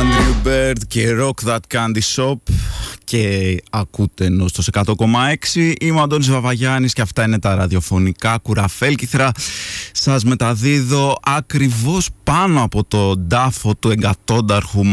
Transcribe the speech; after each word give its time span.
Andrew 0.00 0.46
Bird 0.46 0.78
και 0.88 1.16
Rock 1.20 1.48
That 1.48 1.58
Candy 1.74 2.00
Shop 2.14 2.36
και 3.04 3.56
ακούτε 3.70 4.24
ενώ 4.24 4.48
στο 4.48 4.62
100,6 5.52 5.74
είμαι 5.80 5.98
ο 5.98 6.02
Αντώνης 6.02 6.30
Βαβαγιάννης 6.30 6.92
και 6.92 7.00
αυτά 7.00 7.24
είναι 7.24 7.38
τα 7.38 7.54
ραδιοφωνικά 7.54 8.38
κουραφέλκυθρα. 8.38 9.30
Σας 9.92 10.24
μεταδίδω 10.24 11.18
ακριβώς 11.22 12.08
πάνω 12.22 12.62
από 12.62 12.84
το 12.84 13.16
ντάφο 13.16 13.74
του 13.74 13.90
εγκατόνταρχου 13.90 14.84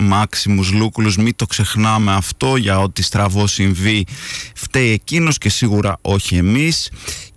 Μάξιμους 0.00 0.72
Λούκουλους. 0.72 1.16
Μην 1.16 1.36
το 1.36 1.46
ξεχνάμε 1.46 2.12
αυτό 2.12 2.56
για 2.56 2.78
ό,τι 2.78 3.02
στραβό 3.02 3.46
συμβεί 3.46 4.06
φταίει 4.54 4.90
εκείνος 4.90 5.38
και 5.38 5.48
σίγουρα 5.48 5.98
όχι 6.02 6.36
εμείς 6.36 6.90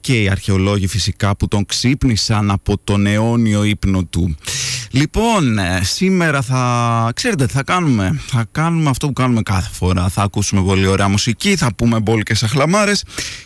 και 0.08 0.22
οι 0.22 0.30
αρχαιολόγοι 0.30 0.88
φυσικά 0.88 1.36
που 1.36 1.48
τον 1.48 1.66
ξύπνησαν 1.66 2.52
από 2.52 2.78
τον 2.84 3.06
αιώνιο 3.06 3.64
ύπνο 3.64 4.04
του. 4.04 4.36
Λοιπόν, 4.92 5.58
ε, 5.58 5.80
σήμερα 5.84 6.42
θα, 6.42 7.12
ξέρετε 7.16 7.48
θα 7.48 7.64
κάνουμε, 7.64 8.20
θα 8.27 8.46
κάνουμε 8.52 8.90
αυτό 8.90 9.08
που 9.08 9.14
κάνουμε 9.14 9.41
κάθε 9.41 9.70
φορά. 9.72 10.10
Θα 10.10 10.22
ακούσουμε 10.22 10.62
πολύ 10.62 10.88
ωραία 10.88 11.08
μουσική, 11.08 11.55
θα 11.55 11.74
πούμε 11.76 11.99
μπόλικες 11.99 12.44
αχλαμάρες 12.44 13.04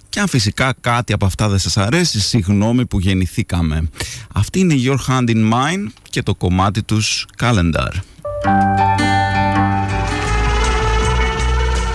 και 0.09 0.19
αν 0.19 0.27
φυσικά 0.27 0.73
κάτι 0.81 1.13
από 1.13 1.25
αυτά 1.25 1.49
δεν 1.49 1.59
σας 1.59 1.77
αρέσει, 1.77 2.19
συγγνώμη 2.19 2.85
που 2.85 2.99
γεννηθήκαμε. 2.99 3.89
Αυτή 4.33 4.59
είναι 4.59 4.75
Your 4.77 4.97
Hand 5.07 5.29
in 5.29 5.53
Mine 5.53 5.91
και 6.09 6.23
το 6.23 6.35
κομμάτι 6.35 6.83
τους 6.83 7.25
Calendar. 7.39 7.91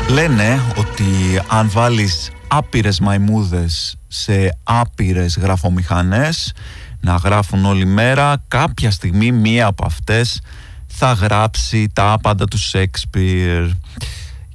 Λένε 0.09 0.63
ότι 0.77 1.05
αν 1.49 1.71
βάλεις 1.71 2.31
άπειρες 2.49 3.01
μαϊμούδες 3.01 3.97
σε 4.09 4.59
άπειρες 4.63 5.37
γραφομηχανές 5.37 6.53
να 7.01 7.15
γράφουν 7.15 7.65
όλη 7.65 7.85
μέρα. 7.87 8.43
Κάποια 8.49 8.91
στιγμή 8.91 9.33
μία 9.33 9.67
από 9.67 9.87
αυτές 9.87 10.41
θα 10.87 11.13
γράψει 11.13 11.89
τα 11.93 12.13
άπαντα 12.13 12.45
του 12.45 12.59
Σέξπιρ. 12.59 13.63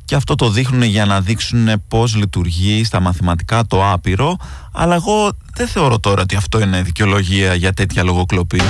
Και 0.06 0.16
αυτό 0.16 0.36
το 0.36 0.50
δείχνουν 0.50 0.82
για 0.82 1.06
να 1.06 1.22
δείξουν 1.22 1.84
πώς 1.88 2.16
λειτουργεί 2.16 2.84
στα 2.84 3.00
μαθηματικά 3.00 3.66
το 3.66 3.92
άπειρο. 3.92 4.38
Αλλά 4.72 4.96
εγώ 4.96 5.32
δεν 5.54 5.68
θεωρώ 5.68 6.00
τώρα 6.00 6.22
ότι 6.22 6.36
αυτό 6.36 6.62
είναι 6.62 6.82
δικαιολογία 6.82 7.54
για 7.54 7.74
τέτοια 7.74 8.04
λογοκλοπή 8.04 8.62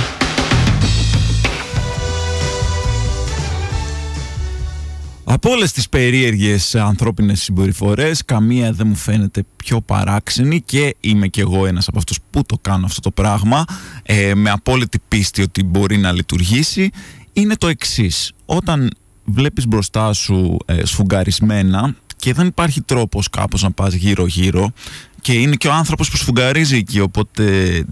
Από 5.24 5.50
όλες 5.50 5.72
τις 5.72 5.88
περίεργες 5.88 6.74
ανθρώπινες 6.74 7.42
συμπεριφορές, 7.42 8.24
καμία 8.24 8.72
δεν 8.72 8.86
μου 8.86 8.94
φαίνεται 8.94 9.44
πιο 9.56 9.80
παράξενη 9.80 10.60
και 10.60 10.96
είμαι 11.00 11.28
κι 11.28 11.40
εγώ 11.40 11.66
ένας 11.66 11.88
από 11.88 11.98
αυτούς 11.98 12.18
που 12.30 12.42
το 12.46 12.58
κάνω 12.60 12.86
αυτό 12.86 13.00
το 13.00 13.10
πράγμα 13.10 13.64
ε, 14.02 14.34
με 14.34 14.50
απόλυτη 14.50 14.98
πίστη 15.08 15.42
ότι 15.42 15.62
μπορεί 15.62 15.96
να 15.96 16.12
λειτουργήσει. 16.12 16.90
Είναι 17.32 17.56
το 17.56 17.68
εξής. 17.68 18.32
Όταν 18.44 18.90
βλέπεις 19.24 19.66
μπροστά 19.66 20.12
σου 20.12 20.56
ε, 20.64 20.84
σφουγγαρισμένα 20.84 21.94
και 22.16 22.32
δεν 22.32 22.46
υπάρχει 22.46 22.80
τρόπος 22.80 23.30
κάπως 23.30 23.62
να 23.62 23.70
πας 23.70 23.94
γύρω-γύρω 23.94 24.72
και 25.20 25.32
είναι 25.32 25.56
και 25.56 25.68
ο 25.68 25.72
άνθρωπος 25.72 26.10
που 26.10 26.16
σφουγγαρίζει 26.16 26.76
εκεί 26.76 27.00
οπότε 27.00 27.44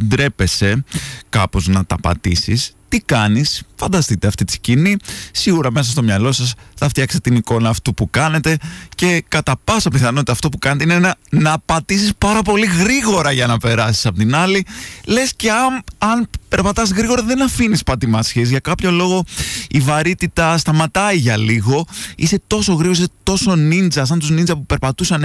ντρέπεσαι 0.04 0.84
κάπως 1.28 1.68
να 1.68 1.84
τα 1.84 1.96
πατήσεις 2.00 2.74
τι 2.90 3.00
κάνεις, 3.00 3.62
φανταστείτε 3.80 4.26
αυτή 4.26 4.44
τη 4.44 4.52
σκηνή, 4.52 4.96
σίγουρα 5.32 5.72
μέσα 5.72 5.90
στο 5.90 6.02
μυαλό 6.02 6.32
σας 6.32 6.54
θα 6.74 6.88
φτιάξετε 6.88 7.28
την 7.28 7.38
εικόνα 7.38 7.68
αυτού 7.68 7.94
που 7.94 8.10
κάνετε 8.10 8.56
και 8.94 9.24
κατά 9.28 9.54
πάσα 9.64 9.90
πιθανότητα 9.90 10.32
αυτό 10.32 10.48
που 10.48 10.58
κάνετε 10.58 10.84
είναι 10.84 10.98
να, 10.98 11.16
να 11.30 11.58
πατήσεις 11.58 12.12
πάρα 12.18 12.42
πολύ 12.42 12.66
γρήγορα 12.66 13.32
για 13.32 13.46
να 13.46 13.58
περάσεις 13.58 14.06
από 14.06 14.18
την 14.18 14.34
άλλη. 14.34 14.66
Λες 15.04 15.32
και 15.36 15.50
αν, 15.50 15.82
αν 15.98 16.28
περπατάς 16.48 16.90
γρήγορα 16.90 17.22
δεν 17.22 17.42
αφήνεις 17.42 17.82
πατημάσχες, 17.82 18.48
για 18.48 18.58
κάποιο 18.58 18.90
λόγο 18.90 19.24
η 19.70 19.80
βαρύτητα 19.80 20.58
σταματάει 20.58 21.16
για 21.16 21.36
λίγο, 21.36 21.86
είσαι 22.16 22.40
τόσο 22.46 22.72
γρήγορος, 22.72 22.98
είσαι 22.98 23.08
τόσο 23.22 23.56
νίντζα, 23.56 24.04
σαν 24.04 24.18
τους 24.18 24.30
νίντζα 24.30 24.54
που 24.54 24.66
περπατούσαν 24.66 25.24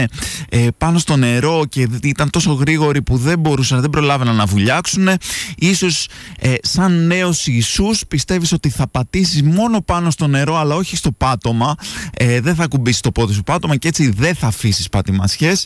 ε, 0.50 0.68
πάνω 0.78 0.98
στο 0.98 1.16
νερό 1.16 1.66
και 1.70 1.88
ήταν 2.04 2.30
τόσο 2.30 2.54
γρήγοροι 2.54 3.02
που 3.02 3.18
δεν 3.18 3.40
μπορούσαν, 3.40 3.82
δεν 3.82 3.90
προλάβαιναν 3.90 4.36
να 4.36 4.46
βουλιάξουν, 4.46 5.10
ίσως 5.58 6.08
ε, 6.40 6.54
σαν 6.62 7.08
νέος 7.08 7.48
Ιησούς 7.48 8.04
πιστεύεις 8.46 8.52
ότι 8.52 8.70
θα 8.70 8.88
πατήσεις 8.88 9.44
μόνο 9.44 9.82
πάνω 9.82 10.10
στο 10.10 10.28
νερό 10.28 10.56
αλλά 10.56 10.76
όχι 10.76 10.96
στο 10.96 11.12
πάτωμα 11.12 11.76
ε, 12.14 12.40
δεν 12.40 12.56
θα 12.56 12.64
ακουμπήσεις 12.64 13.02
το 13.02 13.12
πόδι 13.12 13.34
σου 13.34 13.44
πάτωμα 13.44 13.76
και 13.76 13.88
έτσι 13.88 14.10
δεν 14.10 14.36
θα 14.36 14.48
αφήσεις 14.48 14.90
πατημασιές. 14.90 15.66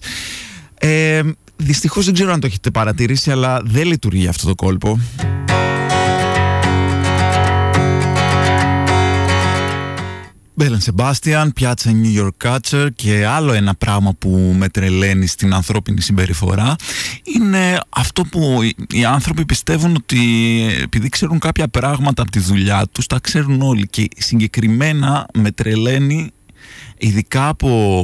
Ε, 0.79 1.21
δυστυχώς 1.55 2.05
δεν 2.05 2.13
ξέρω 2.13 2.31
αν 2.31 2.39
το 2.39 2.47
έχετε 2.47 2.71
παρατηρήσει 2.71 3.31
αλλά 3.31 3.61
δεν 3.63 3.87
λειτουργεί 3.87 4.27
αυτό 4.27 4.47
το 4.47 4.55
κόλπο 4.55 4.99
Μπέλεν 10.59 10.81
Σεμπάστιαν, 10.81 11.53
πιάτσα 11.53 11.91
New 12.03 12.21
York 12.21 12.47
Catcher 12.49 12.87
και 12.95 13.25
άλλο 13.25 13.53
ένα 13.53 13.75
πράγμα 13.75 14.13
που 14.19 14.55
με 14.57 14.69
τρελαίνει 14.69 15.27
στην 15.27 15.53
ανθρώπινη 15.53 16.01
συμπεριφορά 16.01 16.75
είναι 17.23 17.79
αυτό 17.89 18.23
που 18.23 18.59
οι 18.89 19.05
άνθρωποι 19.05 19.45
πιστεύουν 19.45 19.95
ότι 19.95 20.19
επειδή 20.81 21.09
ξέρουν 21.09 21.39
κάποια 21.39 21.67
πράγματα 21.67 22.21
από 22.21 22.31
τη 22.31 22.39
δουλειά 22.39 22.87
τους 22.91 23.05
τα 23.07 23.19
ξέρουν 23.19 23.61
όλοι 23.61 23.87
και 23.87 24.07
συγκεκριμένα 24.17 25.25
με 25.33 25.51
τρελαίνει 25.51 26.31
ειδικά 26.97 27.47
από 27.47 28.03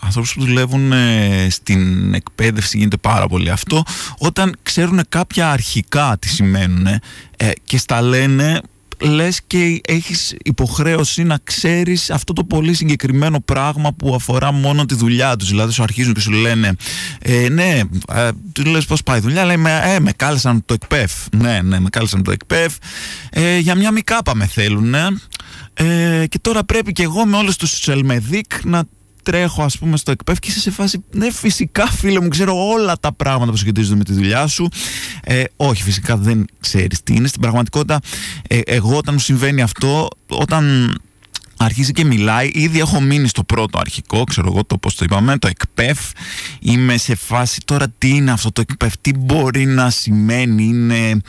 ανθρώπους 0.00 0.34
που 0.34 0.44
δουλεύουν 0.44 0.92
ε, 0.92 1.46
στην 1.50 2.14
εκπαίδευση 2.14 2.78
γίνεται 2.78 2.96
πάρα 2.96 3.28
πολύ 3.28 3.50
αυτό 3.50 3.82
όταν 4.18 4.56
ξέρουν 4.62 5.00
κάποια 5.08 5.50
αρχικά 5.50 6.16
τι 6.18 6.28
σημαίνουν 6.28 6.86
ε, 6.86 7.00
και 7.64 7.78
στα 7.78 8.00
λένε 8.00 8.60
λες 8.98 9.40
και 9.46 9.80
έχεις 9.88 10.34
υποχρέωση 10.44 11.22
να 11.22 11.38
ξέρεις 11.44 12.10
αυτό 12.10 12.32
το 12.32 12.44
πολύ 12.44 12.74
συγκεκριμένο 12.74 13.40
πράγμα 13.40 13.92
που 13.92 14.14
αφορά 14.14 14.52
μόνο 14.52 14.86
τη 14.86 14.94
δουλειά 14.94 15.36
τους. 15.36 15.48
Δηλαδή 15.48 15.72
σου 15.72 15.82
αρχίζουν 15.82 16.14
και 16.14 16.20
σου 16.20 16.30
λένε 16.30 16.76
ε, 17.22 17.48
ναι, 17.48 17.80
ε, 18.08 18.28
του 18.52 18.64
λες 18.64 18.84
πώς 18.84 19.02
πάει 19.02 19.18
η 19.18 19.20
δουλειά, 19.20 19.44
λέει 19.44 19.62
ε, 19.84 20.00
με 20.00 20.12
κάλεσαν 20.12 20.62
το 20.64 20.74
ΕΚΠΕΦ. 20.74 21.12
Ναι, 21.36 21.60
ναι, 21.62 21.80
με 21.80 21.88
κάλεσαν 21.88 22.22
το 22.22 22.30
ΕΚΠΕΦ. 22.30 22.74
Ε, 23.30 23.58
για 23.58 23.74
μια 23.74 23.90
μικάπα 23.90 24.34
με 24.34 24.46
θέλουν, 24.46 24.94
ε, 25.74 26.24
και 26.28 26.38
τώρα 26.38 26.64
πρέπει 26.64 26.92
και 26.92 27.02
εγώ 27.02 27.26
με 27.26 27.36
όλους 27.36 27.56
τους 27.56 27.88
Ελμεδίκ 27.88 28.64
να 28.64 28.82
τρέχω 29.26 29.62
ας 29.62 29.78
πούμε 29.78 29.96
στο 29.96 30.10
εκπαίδευμα 30.10 30.46
και 30.46 30.50
είσαι 30.50 30.60
σε 30.60 30.70
φάση 30.70 31.04
ναι 31.10 31.32
φυσικά 31.32 31.86
φίλε 31.86 32.20
μου 32.20 32.28
ξέρω 32.28 32.68
όλα 32.68 32.96
τα 32.98 33.12
πράγματα 33.12 33.50
που 33.50 33.56
σχετίζονται 33.56 33.96
με 33.96 34.04
τη 34.04 34.12
δουλειά 34.12 34.46
σου. 34.46 34.68
Ε, 35.24 35.44
όχι 35.56 35.82
φυσικά 35.82 36.16
δεν 36.16 36.46
ξέρεις 36.60 37.02
τι 37.02 37.14
είναι. 37.14 37.28
Στην 37.28 37.40
πραγματικότητα 37.40 38.00
ε, 38.48 38.60
εγώ 38.64 38.96
όταν 38.96 39.14
μου 39.14 39.20
συμβαίνει 39.20 39.62
αυτό 39.62 40.08
όταν 40.26 40.94
αρχίζει 41.56 41.92
και 41.92 42.04
μιλάει 42.04 42.50
ήδη 42.52 42.78
έχω 42.78 43.00
μείνει 43.00 43.28
στο 43.28 43.44
πρώτο 43.44 43.78
αρχικό 43.78 44.24
ξέρω 44.24 44.46
εγώ 44.52 44.64
το 44.64 44.78
πως 44.78 44.94
το 44.94 45.04
είπαμε 45.04 45.38
το 45.38 45.48
εκπαίδευ 45.48 45.98
είμαι 46.60 46.96
σε 46.96 47.14
φάση 47.14 47.60
τώρα 47.64 47.88
τι 47.98 48.08
είναι 48.08 48.30
αυτό 48.30 48.52
το 48.52 48.60
εκπαίδευ 48.60 48.94
τι 49.00 49.14
μπορεί 49.14 49.66
να 49.66 49.90
σημαίνει 49.90 50.64
είναι 50.64 51.20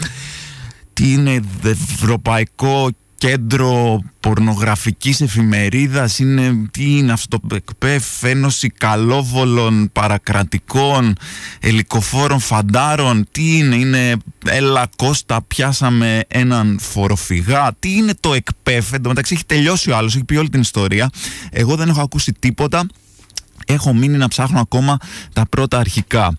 τι 0.94 1.12
είναι 1.12 1.42
ευρωπαϊκό 1.64 2.90
κέντρο 3.18 4.02
πορνογραφικής 4.20 5.22
εφημερίδας 5.22 6.20
είναι, 6.20 6.70
τι 6.72 6.98
είναι 6.98 7.12
αυτό 7.12 7.40
το 7.48 7.56
εκπέφ, 7.56 8.24
ένωση 8.24 8.70
καλόβολων, 8.70 9.90
παρακρατικών, 9.94 11.16
ελικοφόρων 11.60 12.40
φαντάρων, 12.40 13.28
τι 13.32 13.58
είναι, 13.58 13.76
είναι 13.76 14.16
έλα 14.46 14.88
Κώστα 14.96 15.42
πιάσαμε 15.42 16.24
έναν 16.28 16.80
φοροφυγά, 16.82 17.76
τι 17.80 17.96
είναι 17.96 18.14
το 18.20 18.34
εκπέφ, 18.34 18.94
εντωμεταξύ 18.94 19.34
έχει 19.34 19.46
τελειώσει 19.46 19.92
ο 19.92 19.96
άλλος, 19.96 20.16
έχει 20.16 20.24
πει 20.24 20.36
όλη 20.36 20.50
την 20.50 20.62
ιστορία, 20.62 21.10
εγώ 21.52 21.76
δεν 21.76 21.90
έχω 21.90 22.02
ακούσει 22.02 22.32
τίποτα, 22.40 22.88
έχω 23.68 23.94
μείνει 23.94 24.18
να 24.18 24.28
ψάχνω 24.28 24.60
ακόμα 24.60 24.98
τα 25.34 25.46
πρώτα 25.50 25.78
αρχικά. 25.78 26.36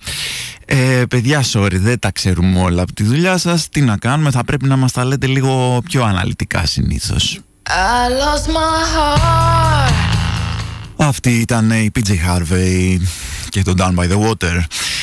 Ε, 0.64 1.02
παιδιά, 1.08 1.44
sorry, 1.52 1.74
δεν 1.74 1.98
τα 1.98 2.10
ξέρουμε 2.10 2.60
όλα 2.60 2.82
από 2.82 2.92
τη 2.92 3.02
δουλειά 3.02 3.38
σας. 3.38 3.68
Τι 3.68 3.80
να 3.80 3.96
κάνουμε, 3.96 4.30
θα 4.30 4.44
πρέπει 4.44 4.66
να 4.66 4.76
μας 4.76 4.92
τα 4.92 5.04
λέτε 5.04 5.26
λίγο 5.26 5.82
πιο 5.84 6.04
αναλυτικά 6.04 6.66
συνήθως. 6.66 7.40
Αυτή 10.96 11.30
ήταν 11.30 11.70
η 11.70 11.90
PJ 11.94 12.10
Harvey 12.10 12.96
και 13.48 13.62
το 13.62 13.74
Down 13.78 13.94
by 13.94 14.10
the 14.10 14.28
Water. 14.28 14.60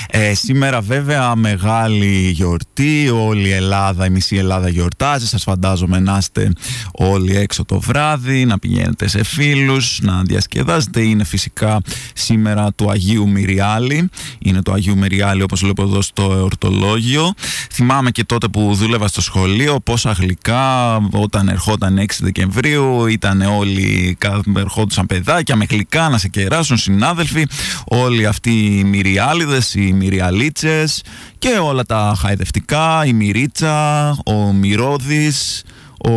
Ε, 0.09 0.33
σήμερα 0.33 0.81
βέβαια 0.81 1.35
μεγάλη 1.35 2.29
γιορτή, 2.29 3.09
όλη 3.09 3.47
η 3.47 3.51
Ελλάδα, 3.51 4.05
η 4.05 4.09
μισή 4.09 4.35
Ελλάδα 4.35 4.69
γιορτάζει. 4.69 5.27
Σας 5.27 5.43
φαντάζομαι 5.43 5.99
να 5.99 6.17
είστε 6.17 6.51
όλοι 6.91 7.35
έξω 7.35 7.65
το 7.65 7.79
βράδυ, 7.79 8.45
να 8.45 8.59
πηγαίνετε 8.59 9.07
σε 9.07 9.23
φίλους, 9.23 9.99
να 10.01 10.21
διασκεδάζετε. 10.23 11.01
Είναι 11.01 11.23
φυσικά 11.23 11.81
σήμερα 12.13 12.73
του 12.73 12.89
Αγίου 12.89 13.29
Μυριάλη. 13.29 14.09
Είναι 14.39 14.61
το 14.61 14.73
Αγίου 14.73 14.97
Μυριάλη 14.97 15.41
όπως 15.41 15.59
βλέπω 15.59 15.83
εδώ 15.83 16.01
στο 16.01 16.23
εορτολόγιο. 16.23 17.33
Θυμάμαι 17.71 18.11
και 18.11 18.23
τότε 18.23 18.47
που 18.47 18.73
δούλευα 18.73 19.07
στο 19.07 19.21
σχολείο 19.21 19.79
πόσα 19.79 20.11
γλυκά 20.11 20.95
όταν 21.11 21.47
ερχόταν 21.47 21.99
6 21.99 22.05
Δεκεμβρίου 22.19 23.07
ήταν 23.07 23.41
όλοι, 23.41 24.17
ερχόντουσαν 24.57 25.05
παιδάκια 25.05 25.55
με 25.55 25.65
γλυκά 25.69 26.09
να 26.09 26.17
σε 26.17 26.27
κεράσουν 26.27 26.77
συνάδελφοι. 26.77 27.45
Όλοι 27.85 28.25
αυτοί 28.25 28.51
οι 28.51 28.83
μυριάλιδες, 28.83 29.73
οι 29.73 29.93
μυριαλίτσες 30.05 31.03
και 31.39 31.49
όλα 31.49 31.83
τα 31.83 32.15
χαϊδευτικά, 32.17 33.05
η 33.05 33.13
μυρίτσα, 33.13 34.09
ο 34.25 34.33
μυρώδης, 34.33 35.63
ο 35.97 36.11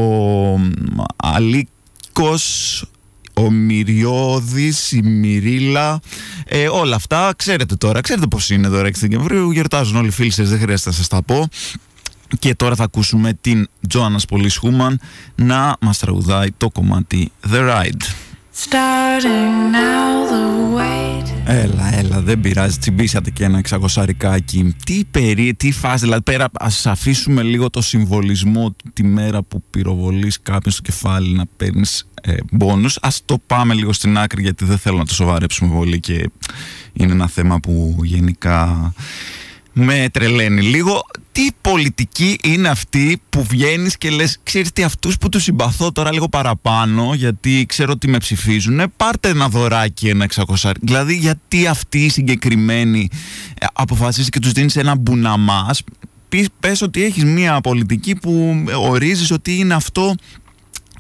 αλίκος, 1.17 2.85
ο 3.35 3.51
Μυριώδης, 3.51 4.93
η 4.93 5.03
Μυρίλα, 5.03 6.01
ε, 6.45 6.69
όλα 6.69 6.97
αυτά 6.97 7.33
ξέρετε 7.37 7.77
τώρα, 7.77 8.01
ξέρετε 8.01 8.27
πώς 8.27 8.51
είναι 8.51 8.69
τώρα 8.69 8.87
6 8.87 9.01
Δεκεμβρίου, 9.01 9.51
γιορτάζουν 9.51 9.97
όλοι 9.97 10.07
οι 10.07 10.11
φίλοι 10.11 10.31
σας, 10.31 10.49
δεν 10.49 10.59
χρειάζεται 10.59 10.89
να 10.89 10.95
σας 10.95 11.09
τα 11.09 11.23
πω. 11.23 11.49
Και 12.39 12.55
τώρα 12.55 12.75
θα 12.75 12.85
ακούσουμε 12.85 13.39
την 13.41 13.69
Τζοάνας 13.89 14.25
Πολύς 14.25 14.57
Χούμαν 14.57 15.01
να 15.35 15.77
μας 15.81 15.99
τραγουδάει 15.99 16.49
το 16.57 16.71
κομμάτι 16.71 17.33
The 17.51 17.59
Ride. 17.59 18.03
Έλα, 21.51 21.95
έλα, 21.95 22.21
δεν 22.21 22.41
πειράζει. 22.41 22.79
Τσιμπήσατε 22.79 23.31
και 23.31 23.45
ένα 23.45 23.59
εξακοσαρικάκι. 23.59 24.77
Τι 24.85 25.05
περί, 25.11 25.55
τι 25.55 25.73
φάση, 25.73 26.05
δηλαδή 26.05 26.23
πέρα 26.23 26.49
ας 26.53 26.87
αφήσουμε 26.87 27.43
λίγο 27.43 27.71
το 27.71 27.83
συμβολισμό 27.83 28.77
τη 28.93 29.03
μέρα 29.03 29.43
που 29.43 29.63
πυροβολείς 29.71 30.41
κάποιον 30.43 30.73
στο 30.73 30.83
κεφάλι 30.83 31.37
να 31.37 31.45
παίρνεις 31.57 32.09
ε, 32.23 32.37
μπόνους. 32.53 32.99
Ας 33.03 33.23
το 33.25 33.39
πάμε 33.47 33.75
λίγο 33.75 33.93
στην 33.93 34.19
άκρη 34.19 34.43
γιατί 34.43 34.65
δεν 34.65 34.79
θέλω 34.79 34.97
να 34.97 35.05
το 35.05 35.15
σοβαρέψουμε 35.15 35.75
πολύ 35.75 36.01
και 36.01 36.31
είναι 36.93 37.13
ένα 37.13 37.29
θέμα 37.29 37.61
που 37.61 38.01
γενικά 38.03 38.93
με 39.79 40.09
τρελαίνει 40.13 40.63
λίγο. 40.63 41.07
Τι 41.33 41.47
πολιτική 41.61 42.39
είναι 42.43 42.69
αυτή 42.69 43.21
που 43.31 43.45
βγαίνεις 43.45 43.99
και 43.99 44.11
λες, 44.11 44.39
ξέρεις 44.43 44.73
τι 44.73 44.83
αυτούς 44.83 45.19
που 45.19 45.29
τους 45.29 45.43
συμπαθώ 45.43 45.93
τώρα 45.93 46.13
λίγο 46.13 46.29
παραπάνω, 46.29 47.15
γιατί 47.15 47.65
ξέρω 47.69 47.93
ότι 47.93 48.09
με 48.09 48.19
ψηφίζουν, 48.19 48.93
πάρτε 48.97 49.29
ένα 49.29 49.49
δωράκι, 49.49 50.09
ένα 50.09 50.25
εξακοσάρι. 50.25 50.79
Δηλαδή 50.83 51.17
γιατί 51.17 51.67
αυτοί 51.67 52.05
οι 52.05 52.09
συγκεκριμένοι 52.09 53.09
ε, 53.59 53.67
αποφασίζει 53.73 54.29
και 54.29 54.39
τους 54.39 54.53
δίνεις 54.53 54.77
ένα 54.77 54.97
μπουναμά, 54.97 55.71
πες 56.61 56.83
ότι 56.83 57.05
έχεις 57.05 57.25
μια 57.25 57.61
πολιτική 57.61 58.15
που 58.15 58.65
ορίζεις 58.75 59.31
ότι 59.31 59.59
είναι 59.59 59.75
αυτό 59.75 60.15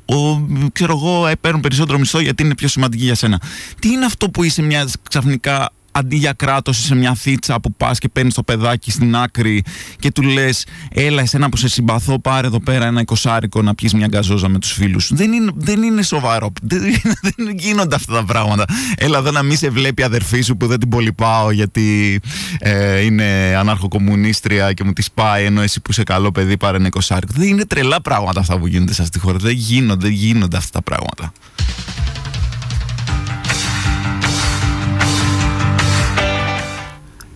ο, 0.04 0.46
ξέρω 0.72 0.92
εγώ, 0.92 1.30
παίρνουν 1.40 1.60
περισσότερο 1.60 1.98
μισθό 1.98 2.20
γιατί 2.20 2.42
είναι 2.42 2.54
πιο 2.54 2.68
σημαντική 2.68 3.04
για 3.04 3.14
σένα. 3.14 3.40
Τι 3.78 3.88
είναι 3.88 4.04
αυτό 4.04 4.30
που 4.30 4.42
είσαι 4.42 4.62
μια 4.62 4.88
ξαφνικά 5.08 5.70
αντί 5.98 6.16
για 6.16 6.32
κράτος 6.32 6.76
σε 6.76 6.94
μια 6.94 7.14
θίτσα 7.14 7.60
που 7.60 7.72
πας 7.72 7.98
και 7.98 8.08
παίρνεις 8.08 8.34
το 8.34 8.42
παιδάκι 8.42 8.90
στην 8.90 9.16
άκρη 9.16 9.62
και 9.98 10.10
του 10.10 10.22
λες: 10.22 10.66
Έλα, 10.90 11.22
εσένα 11.22 11.48
που 11.48 11.56
σε 11.56 11.68
συμπαθώ, 11.68 12.18
πάρε 12.20 12.46
εδώ 12.46 12.60
πέρα 12.60 12.86
ένα 12.86 13.00
εικοσάρικο 13.00 13.62
να 13.62 13.74
πιεις 13.74 13.94
μια 13.94 14.06
γκαζόζα 14.06 14.48
με 14.48 14.58
τους 14.58 14.72
φίλους 14.72 15.04
σου. 15.04 15.16
Δεν 15.16 15.32
είναι, 15.32 15.50
δεν 15.54 15.82
είναι 15.82 16.02
σοβαρό. 16.02 16.52
Δεν, 16.62 16.82
δεν 17.22 17.56
γίνονται 17.56 17.94
αυτά 17.94 18.14
τα 18.14 18.24
πράγματα. 18.24 18.64
Έλα 18.96 19.18
εδώ 19.18 19.30
να 19.30 19.42
μην 19.42 19.56
σε 19.56 19.70
βλέπει 19.70 20.02
η 20.02 20.04
αδερφή 20.04 20.40
σου 20.40 20.56
που 20.56 20.66
δεν 20.66 20.78
την 20.78 20.88
πολυπάω 20.88 21.50
γιατί 21.50 22.20
ε, 22.58 23.00
είναι 23.00 23.54
αναρχοκομμουνίστρια 23.58 24.72
και 24.72 24.84
μου 24.84 24.92
τη 24.92 25.04
πάει 25.14 25.44
ενώ 25.44 25.60
εσύ 25.60 25.80
που 25.80 25.90
είσαι 25.90 26.02
καλό 26.02 26.32
παιδί 26.32 26.56
πάρε 26.56 26.76
ένα 26.76 26.86
εικοσάρικο. 26.86 27.32
Δεν 27.36 27.48
είναι 27.48 27.64
τρελά 27.64 28.00
πράγματα 28.00 28.40
αυτά 28.40 28.58
που 28.58 28.66
γίνονται 28.66 28.92
σα 28.92 29.04
στη 29.04 29.18
χώρα. 29.18 29.38
Δεν 29.38 29.52
γίνονται, 29.52 30.06
δεν 30.06 30.16
γίνονται 30.16 30.56
αυτά 30.56 30.70
τα 30.72 30.82
πράγματα. 30.82 31.32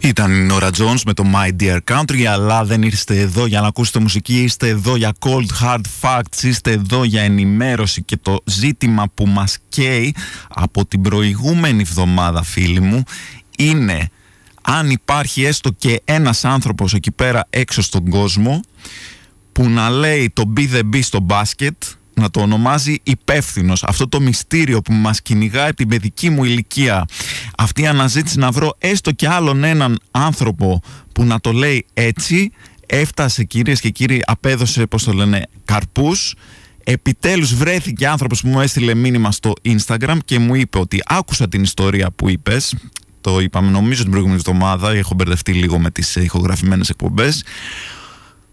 Ήταν 0.05 0.33
η 0.33 0.39
Νόρα 0.39 0.71
Jones 0.77 1.01
με 1.07 1.13
το 1.13 1.25
My 1.35 1.63
Dear 1.63 1.79
Country 1.91 2.25
αλλά 2.25 2.65
δεν 2.65 2.83
ήρθατε 2.83 3.21
εδώ 3.21 3.47
για 3.47 3.61
να 3.61 3.67
ακούσετε 3.67 3.99
μουσική. 3.99 4.43
Είστε 4.43 4.69
εδώ 4.69 4.97
για 4.97 5.13
cold 5.19 5.63
hard 5.63 5.81
facts 6.01 6.43
είστε 6.43 6.71
εδώ 6.73 7.05
για 7.05 7.23
ενημέρωση 7.23 8.03
και 8.03 8.17
το 8.23 8.39
ζήτημα 8.45 9.09
που 9.15 9.27
μας 9.27 9.59
καίει 9.69 10.15
από 10.49 10.87
την 10.87 11.03
προηγούμενη 11.03 11.81
εβδομάδα 11.81 12.43
φίλοι 12.43 12.81
μου 12.81 13.03
είναι 13.59 14.09
αν 14.63 14.91
υπάρχει 14.91 15.45
έστω 15.45 15.71
και 15.71 16.03
ένας 16.05 16.45
άνθρωπος 16.45 16.95
εκεί 16.95 17.11
πέρα 17.11 17.47
έξω 17.51 17.83
στον 17.83 18.09
κόσμο 18.09 18.61
που 19.53 19.69
να 19.69 19.91
λέει 19.91 20.31
το 20.31 20.53
be 20.57 20.75
the 20.75 20.83
be 20.95 21.03
στο 21.03 21.21
μπάσκετ 21.21 21.83
να 22.15 22.31
το 22.31 22.41
ονομάζει 22.41 22.97
υπεύθυνος. 23.03 23.83
Αυτό 23.83 24.09
το 24.09 24.21
μυστήριο 24.21 24.83
που 24.83 24.93
μας 24.93 25.23
κυνηγάει 25.23 25.73
την 25.75 25.89
παιδική 25.89 26.31
μου 26.31 26.45
ηλικία. 26.45 27.05
Αυτή 27.57 27.83
η 27.83 27.87
αναζήτηση 27.87 28.39
να 28.39 28.51
βρω 28.51 28.77
έστω 28.79 29.13
και 29.13 29.29
άλλον 29.29 29.65
έναν 29.65 29.99
άνθρωπο 30.11 30.81
που 31.13 31.25
να 31.25 31.41
το 31.41 31.53
λέει 31.53 31.87
έτσι 31.93 32.53
έφτασε 32.87 33.45
κυρίες 33.45 33.81
και 33.81 33.89
κύριοι 33.89 34.23
απέδωσε 34.27 34.87
πώς 34.87 35.05
το 35.05 35.13
λένε 35.13 35.47
καρπούς 35.65 36.35
Επιτέλους 36.85 37.55
βρέθηκε 37.55 38.09
άνθρωπος 38.09 38.41
που 38.41 38.49
μου 38.49 38.61
έστειλε 38.61 38.95
μήνυμα 38.95 39.33
στο 39.33 39.53
Instagram 39.65 40.17
και 40.25 40.39
μου 40.39 40.55
είπε 40.55 40.79
ότι 40.79 41.03
άκουσα 41.07 41.49
την 41.49 41.63
ιστορία 41.63 42.11
που 42.11 42.29
είπες 42.29 42.75
το 43.21 43.41
είπαμε 43.41 43.71
νομίζω 43.71 44.03
την 44.03 44.11
προηγούμενη 44.11 44.43
εβδομάδα 44.47 44.91
έχω 44.91 45.15
μπερδευτεί 45.15 45.53
λίγο 45.53 45.79
με 45.79 45.91
τις 45.91 46.17
ηχογραφημένες 46.17 46.89
εκπομπές 46.89 47.45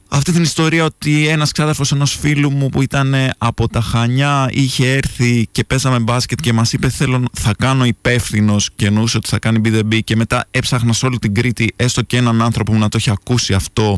αυτή 0.10 0.32
την 0.32 0.42
ιστορία 0.42 0.84
ότι 0.84 1.28
ένας 1.28 1.52
ξάδερφος 1.52 1.92
ενός 1.92 2.18
φίλου 2.20 2.52
μου 2.52 2.70
που 2.70 2.82
ήταν 2.82 3.16
από 3.38 3.68
τα 3.68 3.82
Χανιά 3.82 4.50
είχε 4.52 4.94
έρθει 4.94 5.48
και 5.52 5.64
παίζαμε 5.64 6.00
μπάσκετ 6.00 6.40
και 6.42 6.54
μας 6.54 6.74
είπε 6.74 6.90
θέλω 6.90 7.24
θα 7.34 7.54
κάνω 7.58 7.86
υπεύθυνος 7.86 8.70
και 8.76 8.86
εννοούσε 8.86 9.18
ότι 9.18 9.30
θα 9.30 9.40
κάνει 9.40 9.62
BDB 9.66 10.00
και 10.04 10.16
μετά 10.16 10.46
έψαχνα 10.52 10.94
σε 10.94 11.06
όλη 11.06 11.18
την 11.20 11.34
Κρήτη 11.34 11.74
έστω 11.76 12.02
και 12.02 12.18
έναν 12.18 12.42
άνθρωπο 12.42 12.72
που 12.72 12.78
να 12.78 12.90
το 12.90 12.98
έχει 12.98 13.10
ακούσει 13.10 13.54
αυτό. 13.54 13.98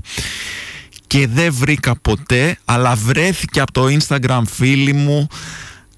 Και 1.08 1.28
δεν 1.28 1.54
βρήκα 1.54 1.96
ποτέ 1.96 2.58
αλλά 2.66 2.96
βρέθηκε 2.96 3.60
από 3.60 3.72
το 3.72 3.86
Instagram 3.86 4.42
φίλη 4.52 4.94
μου 4.94 5.28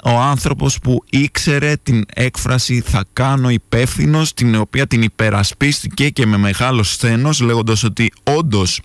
ο 0.04 0.10
άνθρωπος 0.10 0.80
που 0.80 1.04
ήξερε 1.10 1.76
την 1.84 2.04
έκφραση 2.14 2.84
θα 2.86 3.04
κάνω 3.14 3.50
υπεύθυνος 3.50 4.34
την 4.34 4.56
οποία 4.56 4.88
την 4.88 5.02
υπερασπίστηκε 5.02 6.10
και 6.10 6.26
με 6.26 6.38
μεγάλο 6.38 6.84
σθένος 6.84 7.40
λέγοντας 7.40 7.84
ότι 7.84 8.12
όντως 8.24 8.82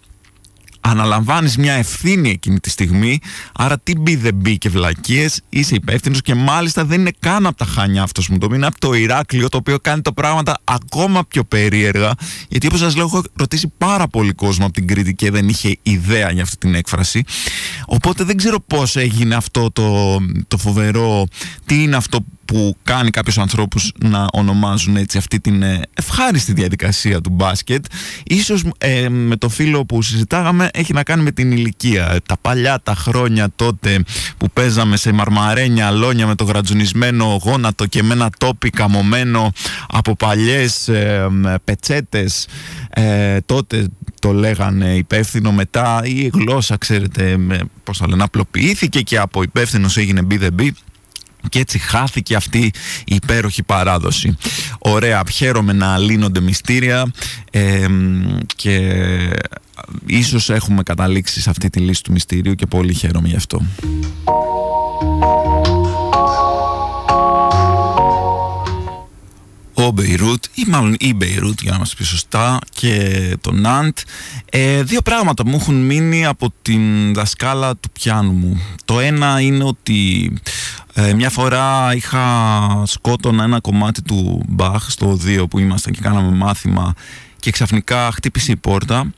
αναλαμβάνεις 0.90 1.56
μια 1.56 1.72
ευθύνη 1.72 2.30
εκείνη 2.30 2.60
τη 2.60 2.70
στιγμή 2.70 3.18
άρα 3.54 3.78
τι 3.78 3.98
μπει 3.98 4.16
δεν 4.16 4.34
μπει 4.34 4.58
και 4.58 4.68
βλακίες 4.68 5.40
είσαι 5.48 5.74
υπεύθυνος 5.74 6.22
και 6.22 6.34
μάλιστα 6.34 6.84
δεν 6.84 7.00
είναι 7.00 7.12
καν 7.18 7.46
από 7.46 7.56
τα 7.56 7.64
χάνια 7.64 8.02
αυτός 8.02 8.28
μου 8.28 8.38
το 8.38 8.48
είναι 8.54 8.66
από 8.66 8.78
το 8.78 8.94
Ηράκλειο 8.94 9.48
το 9.48 9.56
οποίο 9.56 9.78
κάνει 9.78 10.02
τα 10.02 10.12
πράγματα 10.12 10.58
ακόμα 10.64 11.24
πιο 11.24 11.44
περίεργα. 11.44 12.12
Γιατί 12.48 12.66
όπως 12.66 12.78
σας 12.78 12.96
λέω 12.96 13.04
έχω 13.04 13.22
ρωτήσει 13.36 13.72
πάρα 13.78 14.08
πολύ 14.08 14.32
κόσμο 14.32 14.64
από 14.64 14.74
την 14.74 14.86
Κρήτη 14.86 15.14
και 15.14 15.30
δεν 15.30 15.48
είχε 15.48 15.78
ιδέα 15.82 16.30
για 16.30 16.42
αυτή 16.42 16.56
την 16.56 16.74
έκφραση. 16.74 17.24
Οπότε 17.86 18.24
δεν 18.24 18.36
ξέρω 18.36 18.60
πώς 18.60 18.96
έγινε 18.96 19.34
αυτό 19.34 19.70
το, 19.70 20.18
το 20.48 20.58
φοβερό 20.58 21.26
τι 21.66 21.82
είναι 21.82 21.96
αυτό 21.96 22.24
που 22.52 22.76
κάνει 22.82 23.10
κάποιους 23.10 23.38
ανθρώπους 23.38 23.92
να 24.04 24.26
ονομάζουν 24.32 24.96
έτσι 24.96 25.18
αυτή 25.18 25.40
την 25.40 25.62
ε, 25.62 25.80
ευχάριστη 25.94 26.52
διαδικασία 26.52 27.20
του 27.20 27.30
μπάσκετ. 27.30 27.84
Ίσως 28.24 28.64
ε, 28.78 29.08
με 29.08 29.36
το 29.36 29.48
φίλο 29.48 29.84
που 29.84 30.02
συζητάγαμε 30.02 30.68
έχει 30.72 30.92
να 30.92 31.02
κάνει 31.02 31.22
με 31.22 31.30
την 31.30 31.52
ηλικία. 31.52 32.20
Τα 32.26 32.36
παλιά 32.40 32.80
τα 32.82 32.94
χρόνια 32.94 33.48
τότε 33.56 34.04
που 34.36 34.50
παίζαμε 34.52 34.96
σε 34.96 35.12
μαρμαρένια 35.12 35.86
αλόνια 35.86 36.26
με 36.26 36.34
το 36.34 36.44
γρατζουνισμένο 36.44 37.38
γόνατο 37.42 37.86
και 37.86 38.02
με 38.02 38.14
ένα 38.14 38.30
τόπι 38.38 38.70
καμωμένο 38.70 39.52
από 39.88 40.16
παλιές 40.16 40.88
ε, 40.88 41.26
πετσέτες 41.64 42.46
ε, 42.90 43.38
τότε 43.46 43.86
το 44.20 44.32
λέγανε 44.32 44.94
υπεύθυνο. 44.94 45.52
Μετά 45.52 46.00
η 46.04 46.30
γλώσσα 46.34 46.76
ξέρετε 46.76 47.38
πώς 47.84 47.98
θα 47.98 48.08
λένε 48.08 48.22
απλοποιήθηκε 48.22 49.00
και 49.00 49.18
από 49.18 49.42
υπεύθυνος 49.42 49.96
έγινε 49.96 50.26
be 50.30 50.70
και 51.48 51.58
έτσι 51.58 51.78
χάθηκε 51.78 52.34
αυτή 52.34 52.58
η 53.04 53.14
υπέροχη 53.14 53.62
παράδοση. 53.62 54.36
Ωραία, 54.78 55.22
χαίρομαι 55.32 55.72
να 55.72 55.98
λύνονται 55.98 56.40
μυστήρια 56.40 57.12
και 58.56 58.78
ίσως 60.06 60.50
έχουμε 60.50 60.82
καταλήξει 60.82 61.40
σε 61.40 61.50
αυτή 61.50 61.70
τη 61.70 61.80
λύση 61.80 62.02
του 62.02 62.12
μυστήριου 62.12 62.54
και 62.54 62.66
πολύ 62.66 62.94
χαίρομαι 62.94 63.28
γι' 63.28 63.36
αυτό. 63.36 63.62
Ο 69.88 69.90
Μπεϊρούτ 69.90 70.44
ή 70.54 70.64
μάλλον 70.68 70.96
η 70.98 71.14
Μπεϊρούτ 71.14 71.60
για 71.60 71.72
να 71.72 71.78
μας 71.78 71.94
πει 71.94 72.04
σωστά 72.04 72.58
και 72.74 73.36
το 73.40 73.52
Ναντ 73.52 73.96
ε, 74.50 74.82
δύο 74.82 75.02
πράγματα 75.02 75.46
μου 75.46 75.56
έχουν 75.60 75.74
μείνει 75.74 76.26
από 76.26 76.52
την 76.62 77.14
δασκάλα 77.14 77.76
του 77.76 77.90
πιάνου 77.92 78.32
μου 78.32 78.60
το 78.84 79.00
ένα 79.00 79.40
είναι 79.40 79.64
ότι 79.64 80.32
ε, 80.94 81.14
μια 81.14 81.30
φορά 81.30 81.94
είχα 81.94 82.22
σκότωνα 82.86 83.44
ένα 83.44 83.60
κομμάτι 83.60 84.02
του 84.02 84.42
Μπαχ 84.48 84.90
στο 84.90 85.18
2 85.24 85.44
που 85.50 85.58
ήμασταν 85.58 85.92
και 85.92 86.00
κάναμε 86.00 86.36
μάθημα 86.36 86.94
και 87.40 87.50
ξαφνικά 87.50 88.10
χτύπησε 88.12 88.52
η 88.52 88.56
πόρτα 88.56 89.12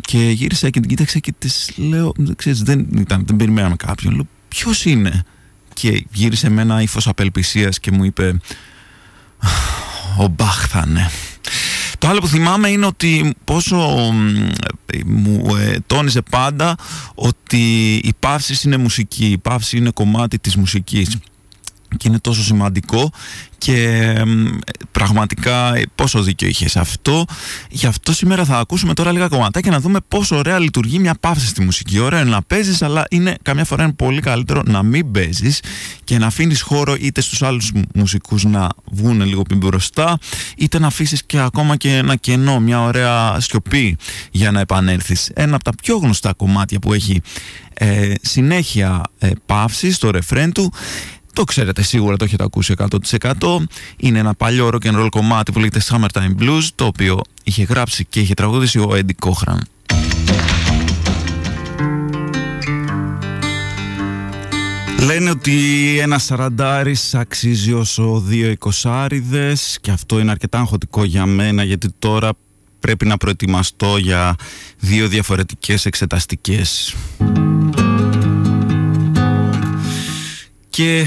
και 0.00 0.18
γύρισα 0.18 0.70
και 0.70 0.80
την 0.80 0.88
κοίταξα 0.88 1.18
και 1.18 1.34
της 1.38 1.72
λέω, 1.76 2.12
ξέρεις, 2.36 2.62
δεν, 2.62 2.86
ήταν, 2.98 3.24
δεν 3.26 3.36
περιμέναμε 3.36 3.76
κάποιον. 3.76 4.14
Λέω, 4.14 4.26
ποιος 4.48 4.84
είναι; 4.84 5.24
Και 5.72 6.04
γύρισε 6.12 6.50
με 6.50 6.62
ένα 6.62 6.82
ύφος 6.82 7.06
απελπισίας 7.06 7.80
και 7.80 7.90
μου 7.90 8.04
είπε, 8.04 8.40
ο 10.18 10.28
Μπαχ 10.28 10.66
θα 10.68 10.84
είναι. 10.88 11.10
Το 11.98 12.08
άλλο 12.08 12.20
που 12.20 12.26
θυμάμαι 12.26 12.68
είναι 12.68 12.86
ότι 12.86 13.34
πόσο 13.44 13.76
μου 15.06 15.56
ε, 15.56 15.76
τόνιζε 15.86 16.22
πάντα 16.30 16.74
ότι 17.14 17.94
η 17.94 18.12
παύση 18.18 18.60
είναι 18.64 18.76
μουσική, 18.76 19.26
η 19.26 19.38
παύση 19.38 19.76
είναι 19.76 19.90
κομμάτι 19.90 20.38
της 20.38 20.56
μουσικής 20.56 21.18
και 21.96 22.08
είναι 22.08 22.18
τόσο 22.18 22.42
σημαντικό 22.42 23.10
και 23.58 24.14
πραγματικά 24.92 25.74
ε, 25.74 25.82
πόσο 25.94 26.22
δίκιο 26.22 26.48
είχες 26.48 26.70
σε 26.70 26.78
αυτό. 26.78 27.24
Γι' 27.70 27.86
αυτό 27.86 28.12
σήμερα 28.12 28.44
θα 28.44 28.58
ακούσουμε 28.58 28.94
τώρα 28.94 29.12
λίγα 29.12 29.28
κομματάκια 29.28 29.70
να 29.70 29.80
δούμε 29.80 29.98
πόσο 30.08 30.36
ωραία 30.36 30.58
λειτουργεί 30.58 30.98
μια 30.98 31.14
παύση 31.20 31.46
στη 31.46 31.62
μουσική. 31.62 31.98
Ωραία 31.98 32.20
είναι 32.20 32.30
να 32.30 32.42
παίζεις, 32.42 32.82
αλλά 32.82 33.04
είναι 33.10 33.36
καμιά 33.42 33.64
φορά 33.64 33.82
είναι 33.82 33.92
πολύ 33.92 34.20
καλύτερο 34.20 34.62
να 34.66 34.82
μην 34.82 35.10
παίζεις 35.10 35.60
και 36.04 36.18
να 36.18 36.26
αφήνεις 36.26 36.60
χώρο 36.62 36.96
είτε 37.00 37.20
στους 37.20 37.42
άλλους 37.42 37.72
μουσικούς 37.94 38.44
να 38.44 38.68
βγουν 38.92 39.20
λίγο 39.20 39.42
πιο 39.42 39.56
μπροστά, 39.56 40.18
είτε 40.56 40.78
να 40.78 40.86
αφήσεις 40.86 41.24
και 41.24 41.38
ακόμα 41.38 41.76
και 41.76 41.96
ένα 41.96 42.16
κενό, 42.16 42.60
μια 42.60 42.82
ωραία 42.82 43.40
σιωπή 43.40 43.96
για 44.30 44.50
να 44.50 44.60
επανέλθεις. 44.60 45.30
Ένα 45.34 45.54
από 45.54 45.64
τα 45.64 45.72
πιο 45.82 45.96
γνωστά 45.96 46.32
κομμάτια 46.32 46.78
που 46.78 46.92
έχει 46.92 47.20
ε, 47.74 48.12
συνέχεια 48.22 49.02
ε, 49.18 49.30
παύση 49.46 49.92
στο 49.92 50.10
ρεφρέν 50.10 50.52
του 50.52 50.72
το 51.32 51.44
ξέρετε 51.44 51.82
σίγουρα, 51.82 52.16
το 52.16 52.24
έχετε 52.24 52.44
ακούσει 52.44 52.74
100%. 52.78 53.56
Είναι 53.96 54.18
ένα 54.18 54.34
παλιό 54.34 54.70
rock 54.72 54.86
and 54.86 55.00
roll 55.00 55.08
κομμάτι 55.10 55.52
που 55.52 55.58
λέγεται 55.58 55.80
Summertime 55.84 56.42
Blues, 56.42 56.62
το 56.74 56.84
οποίο 56.84 57.20
είχε 57.42 57.62
γράψει 57.62 58.04
και 58.04 58.20
είχε 58.20 58.34
τραγουδήσει 58.34 58.78
ο 58.78 58.90
Eddie 58.92 59.28
Cochran. 59.28 59.58
Λένε 65.04 65.30
ότι 65.30 65.98
ένα 65.98 66.18
σαραντάρης 66.18 67.14
αξίζει 67.14 67.72
όσο 67.72 68.20
δύο 68.20 68.50
εικοσάριδες 68.50 69.78
και 69.80 69.90
αυτό 69.90 70.18
είναι 70.18 70.30
αρκετά 70.30 70.58
αγχωτικό 70.58 71.04
για 71.04 71.26
μένα 71.26 71.62
γιατί 71.62 71.88
τώρα 71.98 72.32
πρέπει 72.80 73.06
να 73.06 73.16
προετοιμαστώ 73.16 73.96
για 73.96 74.36
δύο 74.78 75.08
διαφορετικές 75.08 75.86
εξεταστικές. 75.86 76.94
Και 80.72 81.06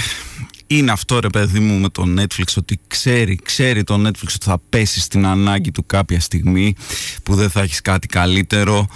είναι 0.67 0.91
αυτό 0.91 1.19
ρε 1.19 1.29
παιδί 1.29 1.60
μου 1.60 1.79
με 1.79 1.89
το 1.89 2.03
Netflix 2.17 2.53
ότι 2.57 2.79
ξέρει, 2.88 3.39
ξέρει 3.43 3.84
το 3.84 3.95
Netflix 4.07 4.34
ότι 4.36 4.45
θα 4.45 4.62
πέσει 4.69 5.00
στην 5.00 5.25
ανάγκη 5.25 5.72
του 5.72 5.86
κάποια 5.86 6.19
στιγμή 6.19 6.75
που 7.24 7.36
δεν 7.36 7.50
θα 7.50 7.62
έχεις 7.62 7.81
κάτι 7.81 8.07
καλύτερο 8.07 8.88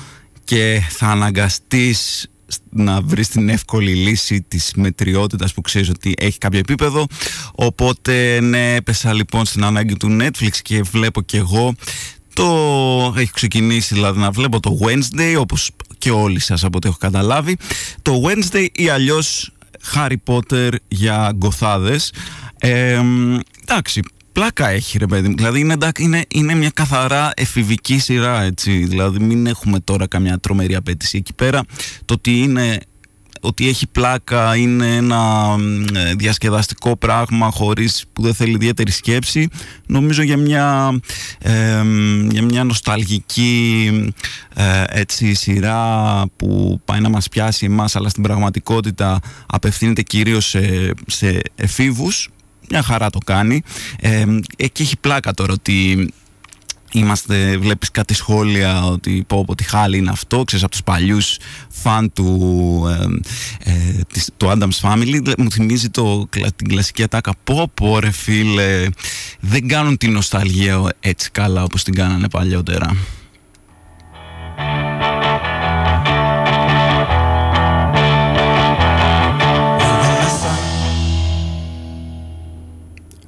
και 0.44 0.82
θα 0.90 1.08
αναγκαστείς 1.08 2.28
να 2.70 3.02
βρεις 3.02 3.28
την 3.28 3.50
εύκολη 3.50 3.94
λύση 3.94 4.42
της 4.42 4.72
μετριότητας 4.76 5.54
που 5.54 5.62
ξέρεις 5.62 5.90
ότι 5.90 6.14
έχει 6.18 6.38
κάποιο 6.38 6.60
επίπεδο. 6.60 7.06
Οπότε 7.56 8.40
ναι 8.40 8.76
έπεσα 8.76 9.14
λοιπόν 9.14 9.46
στην 9.46 9.64
ανάγκη 9.64 9.96
του 9.96 10.18
Netflix 10.22 10.58
και 10.62 10.82
βλέπω 10.82 11.22
και 11.22 11.38
εγώ 11.38 11.74
το 12.34 13.14
έχει 13.18 13.32
ξεκινήσει 13.32 13.94
δηλαδή 13.94 14.20
να 14.20 14.32
βλέπω 14.32 14.60
το 14.60 14.80
Wednesday 14.82 15.36
όπως 15.40 15.72
και 15.98 16.12
όλοι 16.12 16.40
σας 16.40 16.64
από 16.64 16.78
ό,τι 16.78 16.88
έχω 16.88 16.98
καταλάβει. 16.98 17.58
Το 18.02 18.22
Wednesday 18.26 18.68
ή 18.72 18.90
αλλιώς 18.90 19.54
Harry 19.94 20.16
Potter 20.26 20.72
για 20.88 21.32
γκοθάδες. 21.36 22.14
Ε, 22.60 23.02
εντάξει 23.62 24.02
πλάκα 24.32 24.68
έχει 24.68 24.98
ρε 24.98 25.06
παιδί 25.06 25.34
δηλαδή 25.34 25.60
είναι, 25.60 25.76
είναι, 25.98 26.26
είναι 26.28 26.56
μια 26.56 26.70
καθαρά 26.70 27.32
εφηβική 27.36 28.00
σειρά 28.00 28.42
έτσι. 28.42 28.86
Δηλαδή 28.86 29.20
μην 29.20 29.48
έχουμε 29.48 29.80
τώρα 29.80 30.08
καμιά 30.08 30.40
τρομερή 30.40 30.76
απέτηση. 30.76 31.18
Εκεί 31.18 31.34
πέρα 31.34 31.62
το 32.06 32.14
ότι 32.14 32.40
είναι 32.40 32.80
ότι 33.40 33.68
έχει 33.68 33.88
πλάκα, 33.88 34.56
είναι 34.56 34.96
ένα 34.96 35.56
διασκεδαστικό 36.18 36.98
πράγμα 36.98 37.50
χωρίς 37.52 38.06
που 38.14 38.22
δεν 38.22 38.34
θέλει 38.34 38.52
ιδιαίτερη 38.52 38.92
σκέψη. 38.92 39.48
Νομίζω 39.86 40.22
για 40.22 40.38
μια, 40.38 41.00
για 42.30 42.44
μια 42.44 42.64
νοσταλγική 42.64 43.92
ε, 44.56 44.84
έτσι, 44.88 45.34
σειρά 45.34 46.24
που 46.36 46.82
πάει 46.86 47.00
να 47.00 47.10
μας 47.10 47.30
πιάσει 47.30 47.66
εμάς 47.66 47.96
αλλά 47.96 48.10
στην 48.10 48.24
πραγματικότητα 48.24 49.20
απευθύνεται 49.46 50.02
κυρίως 50.02 50.46
σε, 50.46 50.94
σε 51.08 51.42
εφήβους 51.56 52.30
μια 52.70 52.82
χαρά 52.82 53.10
το 53.10 53.20
κάνει. 53.26 53.62
Ε, 54.00 54.26
και 54.56 54.84
έχει 54.84 54.98
πλάκα 54.98 55.34
τώρα 55.34 55.54
ότι 55.54 56.10
Είμαστε, 56.92 57.58
βλέπεις 57.58 57.92
κάτι 57.92 58.14
σχόλια 58.14 58.86
ότι 58.86 59.24
πω 59.28 59.46
πω 59.46 59.56
τι 59.56 59.64
χάλι 59.64 59.98
είναι 59.98 60.10
αυτό 60.10 60.44
Ξέρεις 60.44 60.64
από 60.64 60.72
τους 60.72 60.84
παλιούς 60.84 61.38
φαν 61.70 62.14
του, 62.14 62.84
ε, 63.64 63.72
ε, 63.72 64.02
της, 64.14 64.30
του 64.38 64.48
Adams 64.48 64.80
Family. 64.82 65.34
Μου 65.38 65.52
θυμίζει 65.52 65.90
το, 65.90 66.28
την 66.56 66.68
κλασική 66.68 67.04
ατάκα. 67.04 67.34
Πω 67.44 67.72
πω 67.74 68.00
ρε 68.00 68.12
φίλε 68.12 68.86
Δεν 69.40 69.68
κάνουν 69.68 69.98
την 69.98 70.12
νοσταλγία 70.12 70.94
έτσι 71.00 71.32
καλά 71.32 71.64
όπως 71.64 71.84
την 71.84 71.94
κάνανε 71.94 72.30
παλιότερα 72.30 72.96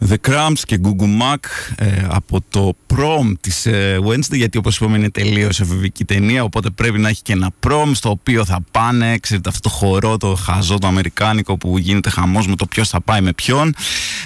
The 0.09 0.15
Cramps 0.27 0.59
και 0.65 0.79
Google 0.83 1.21
Mac 1.21 1.35
ε, 1.75 2.07
από 2.09 2.39
το 2.49 2.73
prom 2.93 3.33
της 3.41 3.65
ε, 3.65 3.99
Wednesday 4.07 4.35
γιατί 4.35 4.57
όπως 4.57 4.77
είπαμε 4.77 4.97
είναι 4.97 5.09
τελείως 5.09 5.59
εφηβική 5.59 6.05
ταινία 6.05 6.43
οπότε 6.43 6.69
πρέπει 6.69 6.99
να 6.99 7.09
έχει 7.09 7.21
και 7.21 7.33
ένα 7.33 7.51
prom 7.67 7.91
στο 7.93 8.09
οποίο 8.09 8.45
θα 8.45 8.59
πάνε. 8.71 9.17
Ξέρετε 9.17 9.49
αυτό 9.49 9.69
το 9.69 9.75
χορό 9.75 10.17
το 10.17 10.35
χαζό 10.35 10.77
το 10.77 10.87
αμερικάνικο 10.87 11.57
που 11.57 11.77
γίνεται 11.77 12.09
χαμός 12.09 12.47
με 12.47 12.55
το 12.55 12.65
ποιος 12.65 12.89
θα 12.89 13.01
πάει 13.01 13.21
με 13.21 13.33
ποιον. 13.33 13.75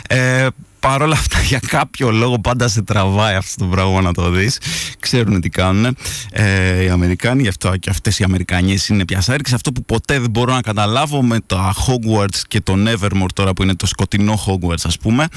Ε, 0.07 0.47
παρόλα 0.87 1.13
αυτά 1.13 1.41
για 1.41 1.59
κάποιο 1.67 2.11
λόγο 2.11 2.39
πάντα 2.39 2.67
σε 2.67 2.81
τραβάει 2.81 3.35
αυτό 3.35 3.63
το 3.63 3.71
πράγμα 3.71 4.01
να 4.01 4.13
το 4.13 4.29
δεις. 4.29 4.59
Ξέρουν 4.99 5.41
τι 5.41 5.49
κάνουν 5.49 5.97
ε, 6.31 6.83
οι 6.83 6.89
Αμερικάνοι 6.89 7.41
γι' 7.41 7.47
αυτό 7.47 7.77
και 7.77 7.89
αυτές 7.89 8.19
οι 8.19 8.23
Αμερικανίες 8.23 8.87
είναι 8.87 9.05
πιασάρικες 9.05 9.53
αυτό 9.53 9.71
που 9.71 9.85
ποτέ 9.85 10.19
δεν 10.19 10.29
μπορώ 10.29 10.53
να 10.53 10.61
καταλάβω 10.61 11.23
με 11.23 11.39
τα 11.45 11.73
Hogwarts 11.73 12.39
και 12.47 12.61
το 12.61 12.73
Nevermore 12.85 13.29
τώρα 13.33 13.53
που 13.53 13.63
είναι 13.63 13.75
το 13.75 13.85
σκοτεινό 13.85 14.43
Hogwarts 14.45 14.83
ας 14.83 14.97
πούμε 14.97 15.27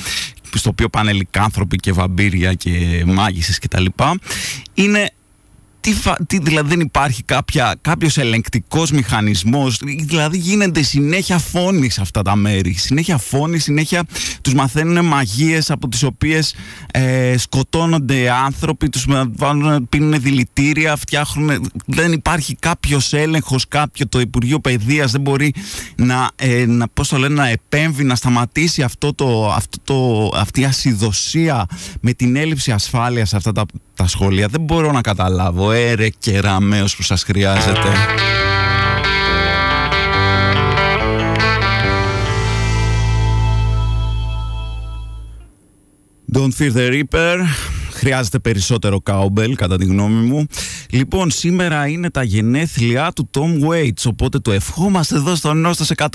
στο 0.54 0.70
οποίο 0.70 0.88
πάνε 0.88 1.12
λικάνθρωποι 1.12 1.76
και 1.76 1.92
βαμπύρια 1.92 2.54
και 2.54 3.02
μάγισσες 3.06 3.58
και 3.58 3.68
τα 3.68 3.80
λοιπά 3.80 4.18
είναι 4.74 5.10
τι, 5.88 6.24
τι, 6.26 6.38
δηλαδή 6.38 6.68
δεν 6.68 6.80
υπάρχει 6.80 7.22
κάποια, 7.22 7.74
κάποιος 7.80 8.18
ελεγκτικός 8.18 8.90
μηχανισμός 8.90 9.80
δηλαδή 10.00 10.38
γίνεται 10.38 10.82
συνέχεια 10.82 11.38
φόνης 11.38 11.94
σε 11.94 12.00
αυτά 12.00 12.22
τα 12.22 12.36
μέρη 12.36 12.72
συνέχεια 12.72 13.18
φόνης, 13.18 13.62
συνέχεια 13.62 14.04
τους 14.42 14.54
μαθαίνουν 14.54 15.04
μαγείες 15.04 15.70
από 15.70 15.88
τις 15.88 16.02
οποίες 16.02 16.54
ε, 16.92 17.34
σκοτώνονται 17.38 18.30
άνθρωποι 18.30 18.88
τους 18.88 19.06
βάλουν, 19.36 19.88
πίνουν 19.88 20.20
δηλητήρια 20.20 20.96
φτιάχνουν, 20.96 21.70
δεν 21.86 22.12
υπάρχει 22.12 22.54
κάποιος 22.54 23.12
έλεγχος 23.12 23.68
κάποιο 23.68 24.08
το 24.08 24.20
Υπουργείο 24.20 24.60
Παιδείας 24.60 25.10
δεν 25.10 25.20
μπορεί 25.20 25.54
να, 25.96 26.30
ε, 26.36 26.66
να, 26.66 26.88
πώς 26.88 27.08
το 27.08 27.18
λένε, 27.18 27.34
να 27.34 27.48
επέμβει 27.48 28.04
να 28.04 28.14
σταματήσει 28.14 28.82
αυτό 28.82 29.14
το, 29.14 29.52
αυτό 29.52 29.78
το, 29.84 30.30
αυτή 30.38 30.60
η 30.60 30.64
ασυδοσία 30.64 31.66
με 32.00 32.12
την 32.12 32.36
έλλειψη 32.36 32.72
ασφάλειας 32.72 33.28
σε 33.28 33.36
αυτά 33.36 33.52
τα, 33.52 33.64
τα 33.98 34.06
σχολεία 34.06 34.48
δεν 34.48 34.60
μπορώ 34.60 34.92
να 34.92 35.00
καταλάβω. 35.00 35.70
Έρε 35.70 36.08
και 36.08 36.40
ραμαίος 36.40 36.96
που 36.96 37.02
σας 37.02 37.22
χρειάζεται. 37.22 37.88
Don't 46.32 46.52
fear 46.58 46.72
the 46.72 46.90
Reaper 46.94 47.38
Χρειάζεται 47.98 48.38
περισσότερο 48.38 49.00
κάουμπελ 49.00 49.54
κατά 49.54 49.78
τη 49.78 49.84
γνώμη 49.84 50.26
μου. 50.26 50.46
Λοιπόν 50.90 51.30
σήμερα 51.30 51.86
είναι 51.86 52.10
τα 52.10 52.22
γενέθλιά 52.22 53.12
του 53.12 53.30
Tom 53.32 53.68
Waits 53.68 54.02
Οπότε 54.06 54.38
το 54.38 54.52
ευχόμαστε 54.52 55.16
εδώ 55.16 55.34
στο 55.34 55.54
Νόστο 55.54 55.84
σε 55.84 55.94
100,6 55.96 56.10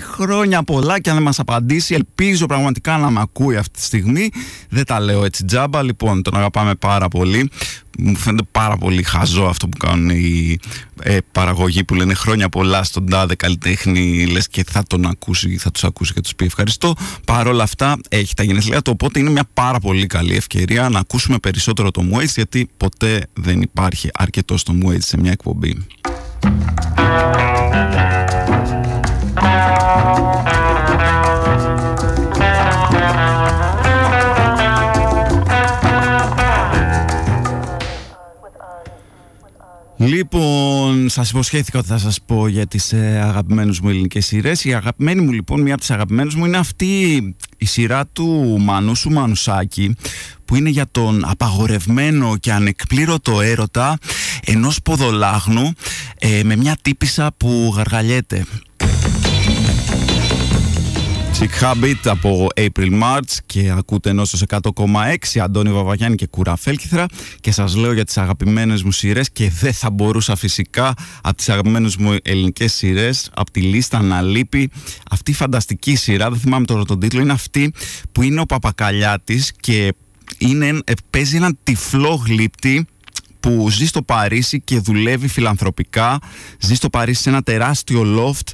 χρόνια 0.00 0.62
πολλά 0.62 1.00
Και 1.00 1.08
αν 1.08 1.16
δεν 1.16 1.24
μας 1.24 1.38
απαντήσει 1.38 1.94
ελπίζω 1.94 2.46
πραγματικά 2.46 2.96
να 2.96 3.10
με 3.10 3.20
ακούει 3.20 3.56
αυτή 3.56 3.78
τη 3.78 3.84
στιγμή. 3.84 4.30
Δεν 4.68 4.84
τα 4.84 5.00
λέω 5.00 5.24
έτσι 5.24 5.44
τζάμπα. 5.44 5.82
Λοιπόν 5.82 6.22
τον 6.22 6.36
αγαπάμε 6.36 6.74
πάρα 6.74 7.08
πολύ 7.08 7.50
μου 7.98 8.16
φαίνεται 8.16 8.48
πάρα 8.52 8.76
πολύ 8.76 9.02
χαζό 9.02 9.44
αυτό 9.44 9.68
που 9.68 9.76
κάνουν 9.76 10.10
οι 10.10 10.58
ε, 11.02 11.16
παραγωγοί 11.32 11.84
που 11.84 11.94
λένε 11.94 12.14
χρόνια 12.14 12.48
πολλά 12.48 12.82
στον 12.82 13.10
τάδε 13.10 13.34
καλλιτέχνη 13.34 14.26
λες 14.26 14.48
και 14.48 14.64
θα 14.64 14.82
τον 14.86 15.06
ακούσει, 15.06 15.56
θα 15.56 15.70
τους 15.70 15.84
ακούσει 15.84 16.12
και 16.12 16.20
τους 16.20 16.34
πει 16.34 16.44
ευχαριστώ. 16.44 16.94
Παρόλα 17.26 17.62
αυτά 17.62 17.96
έχει 18.08 18.34
τα 18.34 18.42
γενέθλιά 18.42 18.82
του 18.82 18.90
οπότε 18.94 19.18
είναι 19.18 19.30
μια 19.30 19.48
πάρα 19.54 19.80
πολύ 19.80 20.06
καλή 20.06 20.36
ευκαιρία 20.36 20.88
να 20.88 20.98
ακούσουμε 20.98 21.38
περισσότερο 21.38 21.90
το 21.90 22.04
Waits 22.12 22.34
γιατί 22.34 22.70
ποτέ 22.76 23.26
δεν 23.32 23.60
υπάρχει 23.60 24.08
αρκετός 24.14 24.60
στο 24.60 24.74
Waits 24.84 25.02
σε 25.02 25.18
μια 25.18 25.30
εκπομπή 25.30 25.86
σας 41.06 41.30
υποσχέθηκα 41.30 41.78
ότι 41.78 41.88
θα 41.88 41.98
σας 41.98 42.20
πω 42.26 42.48
για 42.48 42.66
τις 42.66 42.92
ε, 42.92 43.20
αγαπημένες 43.24 43.80
μου 43.80 43.88
ελληνικές 43.88 44.26
σειρές. 44.26 44.64
Η 44.64 44.74
αγαπημένη 44.74 45.20
μου 45.20 45.32
λοιπόν, 45.32 45.60
μία 45.60 45.72
από 45.72 45.80
τις 45.80 45.90
αγαπημένες 45.90 46.34
μου 46.34 46.44
είναι 46.44 46.56
αυτή 46.56 47.16
η 47.56 47.66
σειρά 47.66 48.06
του 48.06 48.56
Μανούσου 48.60 49.10
Μανουσάκη 49.10 49.96
που 50.44 50.56
είναι 50.56 50.68
για 50.68 50.86
τον 50.90 51.24
απαγορευμένο 51.28 52.36
και 52.36 52.52
ανεκπλήρωτο 52.52 53.40
έρωτα 53.40 53.98
ενός 54.44 54.82
ποδολάγνου 54.82 55.72
ε, 56.18 56.42
με 56.44 56.56
μια 56.56 56.76
τύπησα 56.82 57.30
που 57.36 57.72
γαργαλιέται. 57.76 58.46
Sick 61.40 61.62
Habit 61.62 61.96
από 62.04 62.46
April 62.56 63.02
March 63.02 63.36
και 63.46 63.70
ακούτε 63.70 64.10
ενό 64.10 64.22
100,6 64.48 65.38
Αντώνη 65.40 65.72
Βαβαγιάννη 65.72 66.16
και 66.16 66.26
Κουραφέλκυθρα 66.26 67.06
και 67.40 67.52
σας 67.52 67.74
λέω 67.74 67.92
για 67.92 68.04
τις 68.04 68.18
αγαπημένες 68.18 68.82
μου 68.82 68.92
σειρές 68.92 69.30
και 69.30 69.50
δεν 69.50 69.72
θα 69.72 69.90
μπορούσα 69.90 70.36
φυσικά 70.36 70.94
από 71.22 71.36
τις 71.36 71.48
αγαπημένες 71.48 71.96
μου 71.96 72.16
ελληνικές 72.22 72.72
σειρές 72.72 73.30
από 73.34 73.50
τη 73.50 73.60
λίστα 73.60 74.02
να 74.02 74.22
λείπει 74.22 74.70
αυτή 75.10 75.30
η 75.30 75.34
φανταστική 75.34 75.96
σειρά, 75.96 76.30
δεν 76.30 76.38
θυμάμαι 76.38 76.64
τώρα 76.64 76.84
τον 76.84 77.00
τίτλο. 77.00 77.20
Είναι 77.20 77.32
αυτή 77.32 77.72
που 78.12 78.22
είναι 78.22 78.40
ο 78.40 78.46
Παπακαλιάτης 78.46 79.52
και 79.60 79.94
είναι, 80.38 80.66
ε, 80.84 80.92
παίζει 81.10 81.36
έναν 81.36 81.58
τυφλό 81.62 82.22
γλύπτη 82.26 82.86
που 83.40 83.70
ζει 83.70 83.86
στο 83.86 84.02
Παρίσι 84.02 84.60
και 84.60 84.78
δουλεύει 84.78 85.28
φιλανθρωπικά. 85.28 86.18
Ζει 86.60 86.74
στο 86.74 86.90
Παρίσι 86.90 87.22
σε 87.22 87.28
ένα 87.28 87.42
τεράστιο 87.42 88.02
loft 88.18 88.52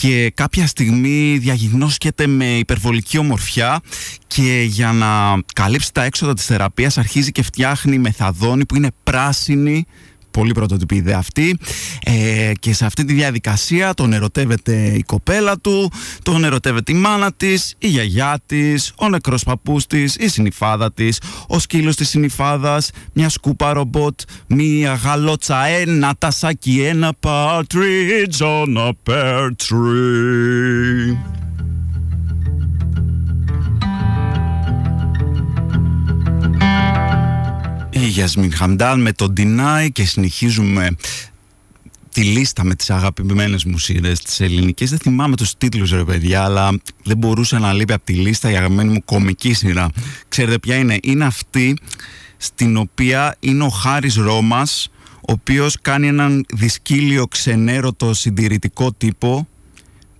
και 0.00 0.30
κάποια 0.34 0.66
στιγμή 0.66 1.38
διαγιγνώσκεται 1.38 2.26
με 2.26 2.44
υπερβολική 2.44 3.18
ομορφιά 3.18 3.80
και 4.26 4.62
για 4.68 4.92
να 4.92 5.42
καλύψει 5.54 5.92
τα 5.92 6.04
έξοδα 6.04 6.34
της 6.34 6.44
θεραπείας 6.44 6.98
αρχίζει 6.98 7.32
και 7.32 7.42
φτιάχνει 7.42 7.98
μεθαδόνη 7.98 8.66
που 8.66 8.76
είναι 8.76 8.88
πράσινη 9.02 9.86
πολύ 10.30 10.52
πρωτοτυπή 10.52 10.94
ιδέα 10.94 11.18
αυτή. 11.18 11.58
Ε, 12.02 12.52
και 12.60 12.74
σε 12.74 12.84
αυτή 12.84 13.04
τη 13.04 13.12
διαδικασία 13.12 13.94
τον 13.94 14.12
ερωτεύεται 14.12 14.92
η 14.96 15.02
κοπέλα 15.02 15.58
του 15.58 15.90
τον 16.22 16.44
ερωτεύεται 16.44 16.92
η 16.92 16.94
μάνα 16.94 17.32
της, 17.32 17.74
η 17.78 17.86
γιαγιά 17.86 18.40
της 18.46 18.92
ο 18.96 19.08
νεκρός 19.08 19.42
παππούς 19.42 19.86
της, 19.86 20.16
η 20.16 20.28
συνυφάδα 20.28 20.92
της 20.92 21.20
ο 21.46 21.58
σκύλος 21.58 21.96
της 21.96 22.08
συνυφάδας 22.08 22.90
μια 23.12 23.28
σκούπα 23.28 23.72
ρομπότ 23.72 24.20
μια 24.46 24.94
γαλότσα, 24.94 25.66
ένα 25.66 26.14
τασάκι 26.18 26.80
ένα 26.80 27.12
partridge 27.20 28.40
on 28.40 28.76
a 28.76 28.92
η 38.02 38.06
Γιασμίν 38.06 38.52
Χαμντάν 38.52 39.00
με 39.00 39.12
το 39.12 39.32
Deny 39.36 39.88
και 39.92 40.04
συνεχίζουμε 40.04 40.88
τη 42.12 42.22
λίστα 42.22 42.64
με 42.64 42.74
τις 42.74 42.90
αγαπημένες 42.90 43.64
μου 43.64 43.78
σειρές 43.78 44.20
τις 44.20 44.40
ελληνικές 44.40 44.90
δεν 44.90 44.98
θυμάμαι 44.98 45.36
τους 45.36 45.56
τίτλους 45.56 45.90
ρε 45.90 46.04
παιδιά 46.04 46.42
αλλά 46.44 46.78
δεν 47.04 47.16
μπορούσα 47.16 47.58
να 47.58 47.72
λείπει 47.72 47.92
από 47.92 48.04
τη 48.04 48.12
λίστα 48.12 48.50
η 48.50 48.56
αγαπημένη 48.56 48.92
μου 48.92 49.04
κομική 49.04 49.52
σειρά. 49.52 49.88
Ξέρετε 50.28 50.58
ποια 50.58 50.76
είναι; 50.76 50.98
Είναι 51.02 51.24
αυτή 51.24 51.78
στην 52.36 52.76
οποία 52.76 53.36
είναι 53.40 53.64
ο 53.64 53.68
Χάρης 53.68 54.14
Ρώμας 54.14 54.90
ο 55.14 55.32
οποίος 55.32 55.76
κάνει 55.82 56.06
έναν 56.06 56.44
δυσκύλιο 56.54 57.26
ξενέρωτο 57.26 58.14
συντηρητικό 58.14 58.92
τύπο 58.92 59.48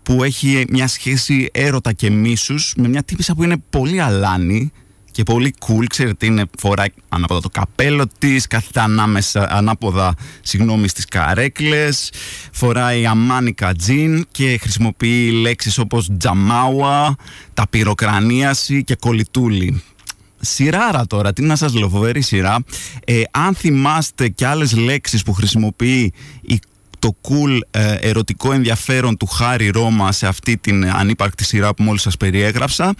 που 0.02 0.25
έχει 0.25 0.64
μια 0.70 0.88
σχέση 0.88 1.49
έρωτα 1.52 1.92
και 1.92 2.10
μίσους 2.10 2.75
με 2.76 2.88
μια 2.88 3.02
τύπησα 3.02 3.34
που 3.34 3.42
είναι 3.42 3.62
πολύ 3.70 4.00
αλάνη 4.00 4.72
και 5.11 5.23
πολύ 5.23 5.55
cool. 5.67 5.85
Ξέρετε, 5.88 6.26
είναι 6.26 6.45
φοράει 6.59 6.88
ανάποδα 7.09 7.40
το 7.40 7.49
καπέλο 7.49 8.05
της, 8.19 8.47
κάθεται 8.47 8.81
ανάμεσα, 8.81 9.49
ανάποδα 9.50 10.14
συγγνώμη, 10.40 10.88
στις 10.88 11.05
καρέκλες, 11.05 12.12
φοράει 12.52 13.07
αμάνικα 13.07 13.75
τζιν 13.75 14.26
και 14.31 14.59
χρησιμοποιεί 14.61 15.31
λέξεις 15.31 15.79
όπως 15.79 16.09
τζαμάουα, 16.19 17.17
ταπυροκρανίαση 17.55 18.85
και 18.85 18.94
κολυτούλη. 18.94 19.83
Σειράρα 20.42 21.07
τώρα, 21.07 21.33
τι 21.33 21.42
να 21.42 21.57
σας 21.57 21.75
λέω, 21.75 21.88
φοβερή 21.88 22.20
σειρά. 22.20 22.57
Ε, 23.05 23.23
αν 23.31 23.55
θυμάστε 23.55 24.29
και 24.29 24.46
άλλες 24.46 24.77
λέξεις 24.77 25.23
που 25.23 25.33
χρησιμοποιεί 25.33 26.12
η 26.40 26.61
το 27.00 27.16
cool 27.28 27.58
ε, 27.70 27.94
ερωτικό 27.94 28.52
ενδιαφέρον 28.52 29.16
του 29.16 29.26
Χάρη 29.26 29.68
Ρώμα 29.68 30.12
σε 30.12 30.26
αυτή 30.26 30.56
την 30.56 30.90
ανύπαρκτη 30.90 31.44
σειρά 31.44 31.74
που 31.74 31.82
μόλις 31.82 32.02
σας 32.02 32.16
περιέγραψα 32.16 32.94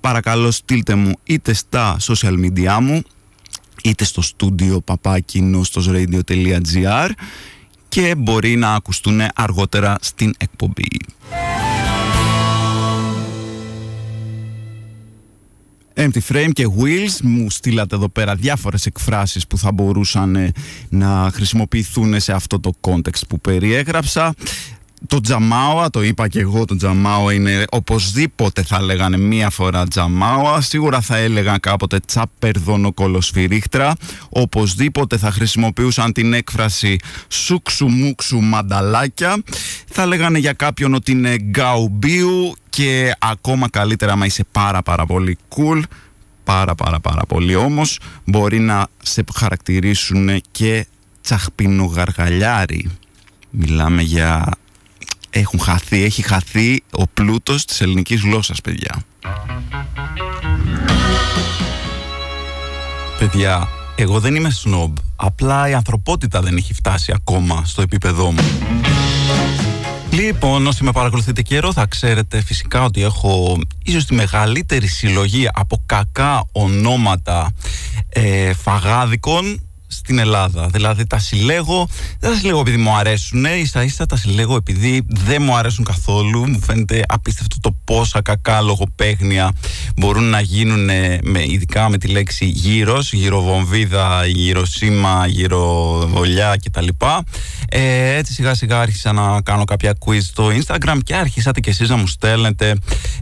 παρακαλώ 0.00 0.50
στείλτε 0.50 0.94
μου 0.94 1.12
είτε 1.24 1.52
στα 1.52 1.96
social 2.00 2.34
media 2.44 2.78
μου 2.80 3.02
είτε 3.82 4.04
στο 4.04 4.22
στούντιο 4.22 4.84
papakinoστosradio.gr 4.86 7.10
και 7.88 8.14
μπορεί 8.14 8.56
να 8.56 8.74
ακουστούν 8.74 9.20
αργότερα 9.34 9.98
στην 10.00 10.34
εκπομπή. 10.38 10.88
Empty 16.02 16.32
Frame 16.32 16.50
και 16.52 16.68
Wheels. 16.78 17.20
Μου 17.22 17.50
στείλατε 17.50 17.94
εδώ 17.94 18.08
πέρα 18.08 18.34
διάφορες 18.34 18.86
εκφράσεις 18.86 19.46
που 19.46 19.58
θα 19.58 19.72
μπορούσαν 19.72 20.36
ε, 20.36 20.52
να 20.88 21.30
χρησιμοποιηθούν 21.34 22.20
σε 22.20 22.32
αυτό 22.32 22.60
το 22.60 22.72
context 22.80 23.22
που 23.28 23.40
περιέγραψα 23.40 24.34
το 25.06 25.20
Τζαμάουα, 25.20 25.90
το 25.90 26.02
είπα 26.02 26.28
και 26.28 26.40
εγώ, 26.40 26.64
το 26.64 26.76
Τζαμάουα 26.76 27.32
είναι 27.32 27.64
οπωσδήποτε 27.70 28.62
θα 28.62 28.82
λέγανε 28.82 29.16
μία 29.16 29.50
φορά 29.50 29.86
Τζαμάουα. 29.88 30.60
Σίγουρα 30.60 31.00
θα 31.00 31.16
έλεγαν 31.16 31.60
κάποτε 31.60 32.00
τσαπερδόνο 32.06 32.92
κολοσφυρίχτρα. 32.92 33.94
Οπωσδήποτε 34.28 35.16
θα 35.16 35.30
χρησιμοποιούσαν 35.30 36.12
την 36.12 36.32
έκφραση 36.32 36.96
σούξου 37.28 37.88
μουξου 37.88 38.40
μανταλάκια. 38.40 39.42
Θα 39.86 40.06
λέγανε 40.06 40.38
για 40.38 40.52
κάποιον 40.52 40.94
ότι 40.94 41.12
είναι 41.12 41.36
γκαουμπίου 41.36 42.54
και 42.70 43.12
ακόμα 43.18 43.68
καλύτερα 43.70 44.16
μα 44.16 44.26
είσαι 44.26 44.44
πάρα 44.52 44.82
πάρα 44.82 45.06
πολύ 45.06 45.38
cool 45.56 45.82
πάρα 46.44 46.74
πάρα 46.74 47.00
πάρα 47.00 47.22
πολύ 47.26 47.54
όμως 47.54 47.98
μπορεί 48.24 48.58
να 48.58 48.86
σε 49.02 49.24
χαρακτηρίσουν 49.34 50.42
και 50.50 50.86
τσαχπινογαργαλιάρι 51.22 52.90
μιλάμε 53.50 54.02
για 54.02 54.48
έχουν 55.32 55.60
χαθεί, 55.60 56.02
έχει 56.02 56.22
χαθεί 56.22 56.82
ο 56.90 57.06
πλούτος 57.06 57.64
της 57.64 57.80
ελληνικής 57.80 58.20
γλώσσας, 58.20 58.60
παιδιά. 58.60 59.02
Παιδιά, 63.18 63.68
εγώ 63.94 64.20
δεν 64.20 64.34
είμαι 64.34 64.50
σνόμπ. 64.50 64.96
Απλά 65.16 65.68
η 65.68 65.74
ανθρωπότητα 65.74 66.40
δεν 66.40 66.56
έχει 66.56 66.74
φτάσει 66.74 67.12
ακόμα 67.14 67.62
στο 67.64 67.82
επίπεδό 67.82 68.30
μου. 68.30 68.42
Λοιπόν, 70.10 70.66
όσοι 70.66 70.84
με 70.84 70.92
παρακολουθείτε 70.92 71.42
καιρό 71.42 71.72
θα 71.72 71.86
ξέρετε 71.86 72.42
φυσικά 72.42 72.84
ότι 72.84 73.02
έχω 73.02 73.60
ίσως 73.84 74.04
τη 74.04 74.14
μεγαλύτερη 74.14 74.86
συλλογή 74.86 75.48
από 75.52 75.82
κακά 75.86 76.44
ονόματα 76.52 77.52
ε, 78.08 78.52
φαγάδικων 78.54 79.60
στην 80.12 80.24
Ελλάδα. 80.24 80.68
Δηλαδή 80.72 81.06
τα 81.06 81.18
συλλέγω, 81.18 81.88
δεν 82.20 82.30
τα 82.30 82.36
συλλέγω 82.36 82.60
επειδή 82.60 82.76
μου 82.76 82.96
αρέσουν, 82.96 83.44
ίσα 83.44 83.82
ίσα 83.82 84.06
τα 84.06 84.16
συλλέγω 84.16 84.56
επειδή 84.56 85.06
δεν 85.08 85.42
μου 85.42 85.56
αρέσουν 85.56 85.84
καθόλου. 85.84 86.48
Μου 86.48 86.60
φαίνεται 86.60 87.02
απίστευτο 87.08 87.60
το 87.60 87.76
πόσα 87.84 88.22
κακά 88.22 88.60
λογοπαίγνια 88.60 89.52
μπορούν 89.96 90.24
να 90.24 90.40
γίνουν 90.40 90.84
με, 91.22 91.44
ειδικά 91.46 91.88
με 91.88 91.98
τη 91.98 92.08
λέξη 92.08 92.44
γύρος, 92.44 93.12
γυροβομβίδα, 93.12 94.26
γυροσήμα, 94.26 95.26
γυροβολιά 95.26 96.56
κτλ. 96.64 96.88
Ε, 97.68 98.14
έτσι 98.16 98.32
σιγά 98.32 98.54
σιγά 98.54 98.80
άρχισα 98.80 99.12
να 99.12 99.40
κάνω 99.42 99.64
κάποια 99.64 99.94
quiz 100.06 100.22
στο 100.22 100.46
Instagram 100.46 100.98
και 101.04 101.14
άρχισατε 101.14 101.60
κι 101.60 101.68
εσείς 101.68 101.88
να 101.88 101.96
μου 101.96 102.06
στέλνετε 102.06 102.74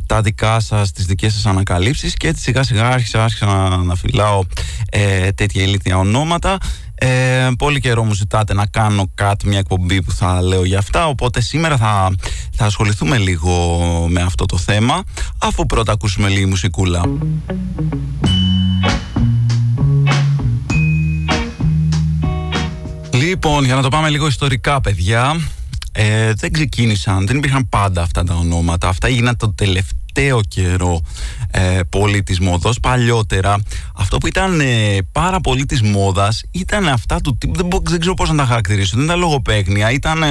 τα 0.07 0.21
δικά 0.21 0.61
σας, 0.61 0.93
τις 0.93 1.05
δικές 1.05 1.33
σας 1.33 1.47
ανακαλύψεις 1.47 2.15
και 2.15 2.29
έτσι 2.29 2.43
σιγά 2.43 2.63
σιγά 2.63 2.89
άρχισα, 2.89 3.25
άρχισα 3.25 3.47
να, 3.47 3.77
να 3.77 3.95
φυλάω 3.95 4.43
ε, 4.91 5.33
τέτοια 5.33 5.63
ηλίθια 5.63 5.99
ονόματα 5.99 6.59
ε, 7.03 7.49
πολύ 7.59 7.81
καιρό 7.81 8.05
μου 8.05 8.15
ζητάτε 8.15 8.55
να 8.55 8.67
κάνω 8.67 9.11
κάτι, 9.15 9.49
μια 9.49 9.59
εκπομπή 9.59 10.03
που 10.03 10.13
θα 10.13 10.43
λέω 10.43 10.65
για 10.65 10.79
αυτά 10.79 11.07
οπότε 11.07 11.41
σήμερα 11.41 11.77
θα, 11.77 12.15
θα 12.53 12.65
ασχοληθούμε 12.65 13.19
λίγο 13.19 13.79
με 14.09 14.23
αυτό 14.23 14.47
το 14.47 14.57
θέμα 14.57 15.03
αφού 15.39 15.67
πρώτα 15.67 15.93
ακούσουμε 15.93 16.29
λίγη 16.29 16.47
μουσικούλα. 16.47 17.03
Λοιπόν, 23.11 23.65
για 23.65 23.75
να 23.75 23.83
το 23.83 23.89
πάμε 23.89 24.09
λίγο 24.09 24.27
ιστορικά 24.27 24.81
παιδιά 24.81 25.41
ε, 25.93 26.33
δεν 26.33 26.53
ξεκίνησαν, 26.53 27.27
δεν 27.27 27.37
υπήρχαν 27.37 27.69
πάντα 27.69 28.03
αυτά 28.03 28.25
τα 28.25 28.35
ονόματα 28.35 28.89
αυτά 28.89 29.07
έγιναν 29.07 29.37
το 29.37 29.55
τελευταίο 29.55 30.00
τελευταίο 30.13 30.41
καιρό 30.49 31.01
ε, 31.51 31.81
πολύ 31.89 32.23
της 32.23 32.41
μόδας 32.41 32.81
παλιότερα 32.81 33.63
αυτό 33.97 34.19
που 34.19 34.27
ήταν 34.27 34.61
ε, 34.61 34.99
πάρα 35.13 35.41
πολύ 35.41 35.67
της 35.67 35.83
μόδας 35.83 36.43
ήταν 36.51 36.89
αυτά 36.89 37.21
του 37.21 37.37
τύπου 37.39 37.55
δεν, 37.55 37.69
δεν 37.83 38.01
ξέρω 38.01 38.15
πώς 38.15 38.31
να 38.31 38.37
τα 38.37 38.45
χαρακτηρίσω 38.45 38.97
δεν 38.97 39.05
ήταν 39.05 39.19
λογοπαίγνια 39.19 39.91
ήταν 39.91 40.23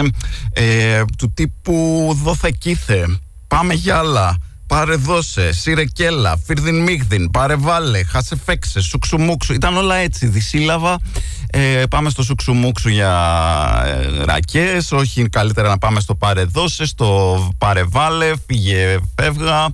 ε, 0.54 1.04
του 1.18 1.34
τύπου 1.34 2.08
δόθε 2.24 2.52
κήθε 2.58 3.20
πάμε 3.48 3.74
για 3.74 3.98
άλλα 3.98 4.38
πάρε 4.70 4.96
δώσε, 4.96 5.54
σύρε 5.54 5.86
κέλα, 5.86 6.40
φίρδιν 6.46 6.82
μίγδιν, 6.82 7.32
πάρε 7.32 7.56
βάλε, 7.56 8.04
χάσε 8.04 8.36
φέξε, 8.46 8.82
σουξουμούξου. 8.82 9.54
Ήταν 9.54 9.78
όλα 9.78 9.96
έτσι, 9.96 10.28
δυσύλλαβα. 10.28 11.00
Ε, 11.50 11.84
πάμε 11.90 12.10
στο 12.10 12.24
σουξουμούξου 12.24 12.90
για 12.90 13.14
ε, 13.86 14.24
ρακές, 14.24 14.92
όχι 14.92 15.30
καλύτερα 15.30 15.70
να 15.70 15.78
πάμε 15.78 16.00
στο 16.00 16.16
πάρε 16.16 16.44
δώσε, 16.44 16.86
στο 16.86 17.40
πάρε 17.58 17.84
βάλε, 17.84 18.32
φύγε 18.48 18.98
φεύγα. 19.16 19.70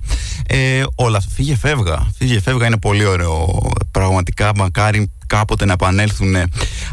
Ε, 0.46 0.82
όλα 0.94 1.22
φύγε 1.34 1.56
φεύγα. 1.56 2.10
Φύγε 2.18 2.40
φεύγα 2.40 2.66
είναι 2.66 2.78
πολύ 2.78 3.04
ωραίο. 3.04 3.60
Πραγματικά 3.90 4.52
μακάρι 4.56 5.12
κάποτε 5.26 5.64
να 5.64 5.72
επανέλθουν 5.72 6.34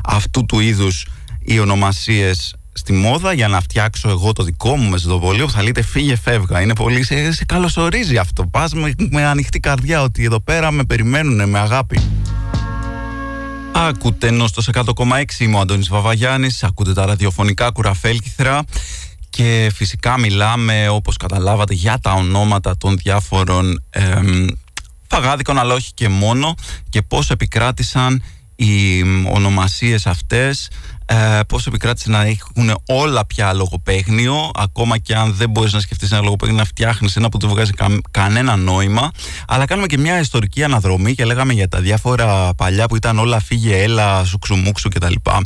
αυτού 0.03 0.45
του 0.45 0.59
είδους 0.59 1.07
οι 1.39 1.59
ονομασίες 1.59 2.55
στη 2.73 2.93
μόδα 2.93 3.33
για 3.33 3.47
να 3.47 3.61
φτιάξω 3.61 4.09
εγώ 4.09 4.33
το 4.33 4.43
δικό 4.43 4.75
μου 4.75 4.89
μεσοδοβολίο 4.89 5.45
που 5.45 5.51
θα 5.51 5.63
λέτε 5.63 5.81
φύγε 5.81 6.15
φεύγα. 6.15 6.61
Είναι 6.61 6.75
πολύ, 6.75 7.03
σε, 7.03 7.31
σε 7.31 7.45
καλωσορίζει 7.45 8.17
αυτό. 8.17 8.45
Πας 8.45 8.73
με, 8.73 8.93
με 9.09 9.25
ανοιχτή 9.25 9.59
καρδιά 9.59 10.01
ότι 10.01 10.23
εδώ 10.23 10.39
πέρα 10.39 10.71
με 10.71 10.83
περιμένουν 10.83 11.49
με 11.49 11.59
αγάπη. 11.59 11.99
Ακούτε 13.71 14.27
ενώ 14.27 14.47
στο 14.47 14.61
100,6 14.73 15.23
είμαι 15.39 15.55
ο 15.55 15.59
Αντώνης 15.59 15.89
Βαβαγιάννης, 15.89 16.63
ακούτε 16.63 16.93
τα 16.93 17.05
ραδιοφωνικά 17.05 17.71
κουραφέλκυθρα 17.71 18.63
και 19.29 19.71
φυσικά 19.75 20.19
μιλάμε 20.19 20.87
όπως 20.89 21.17
καταλάβατε 21.17 21.73
για 21.73 21.99
τα 22.01 22.11
ονόματα 22.11 22.77
των 22.77 22.97
διάφορων 22.97 23.83
εμ, 23.89 24.47
φαγάδικων 25.07 25.59
αλλά 25.59 25.73
όχι 25.73 25.93
και 25.93 26.09
μόνο 26.09 26.55
και 26.89 27.01
πώς 27.01 27.29
επικράτησαν 27.29 28.23
οι 28.55 29.03
ονομασίες 29.31 30.07
αυτές 30.07 30.69
ε, 31.05 31.39
πώς 31.47 31.67
επικράτησε 31.67 32.09
να 32.09 32.21
έχουν 32.21 32.75
όλα 32.87 33.25
πια 33.25 33.53
λογοπαίγνιο 33.53 34.51
ακόμα 34.55 34.97
και 34.97 35.15
αν 35.15 35.33
δεν 35.33 35.49
μπορείς 35.49 35.73
να 35.73 35.79
σκεφτείς 35.79 36.11
ένα 36.11 36.21
λογοπαίγνιο 36.21 36.57
να 36.57 36.65
φτιάχνεις 36.65 37.15
ένα 37.15 37.29
που 37.29 37.37
δεν 37.37 37.49
βγάζει 37.49 37.71
κανένα 38.11 38.55
νόημα. 38.55 39.11
Αλλά 39.47 39.65
κάνουμε 39.65 39.87
και 39.87 39.97
μια 39.97 40.19
ιστορική 40.19 40.63
αναδρομή 40.63 41.15
και 41.15 41.25
λέγαμε 41.25 41.53
για 41.53 41.67
τα 41.67 41.79
διάφορα 41.79 42.53
παλιά 42.53 42.85
που 42.87 42.95
ήταν 42.95 43.19
όλα 43.19 43.39
φύγε 43.39 43.81
έλα 43.81 44.25
σουξουμούξου 44.25 44.89
και 44.89 44.99
τα 44.99 45.09
λοιπά 45.09 45.41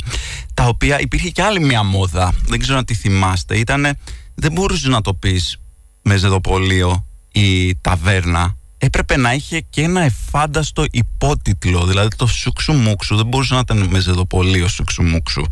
τα 0.54 0.64
οποία 0.64 1.00
υπήρχε 1.00 1.28
και 1.28 1.42
άλλη 1.42 1.60
μια 1.60 1.82
μόδα. 1.82 2.32
Δεν 2.46 2.58
ξέρω 2.58 2.78
αν 2.78 2.84
τη 2.84 2.94
θυμάστε. 2.94 3.58
Ήταν 3.58 3.96
δεν 4.34 4.52
μπορούσες 4.52 4.88
να 4.88 5.00
το 5.00 5.14
πεις 5.14 5.58
με 6.02 6.16
ζεδοπολείο 6.16 7.06
η 7.32 7.76
ταβέρνα 7.76 8.56
έπρεπε 8.78 9.16
να 9.16 9.32
είχε 9.32 9.60
και 9.60 9.82
ένα 9.82 10.00
εφάνταστο 10.00 10.84
υπότιτλο. 10.90 11.86
Δηλαδή 11.86 12.08
το 12.16 12.26
σουξουμούξου 12.26 13.16
δεν 13.16 13.26
μπορούσε 13.26 13.54
να 13.54 13.60
ήταν 13.60 13.88
μεζεδοπολείο 13.90 14.68
σουξουμούξου. 14.68 15.44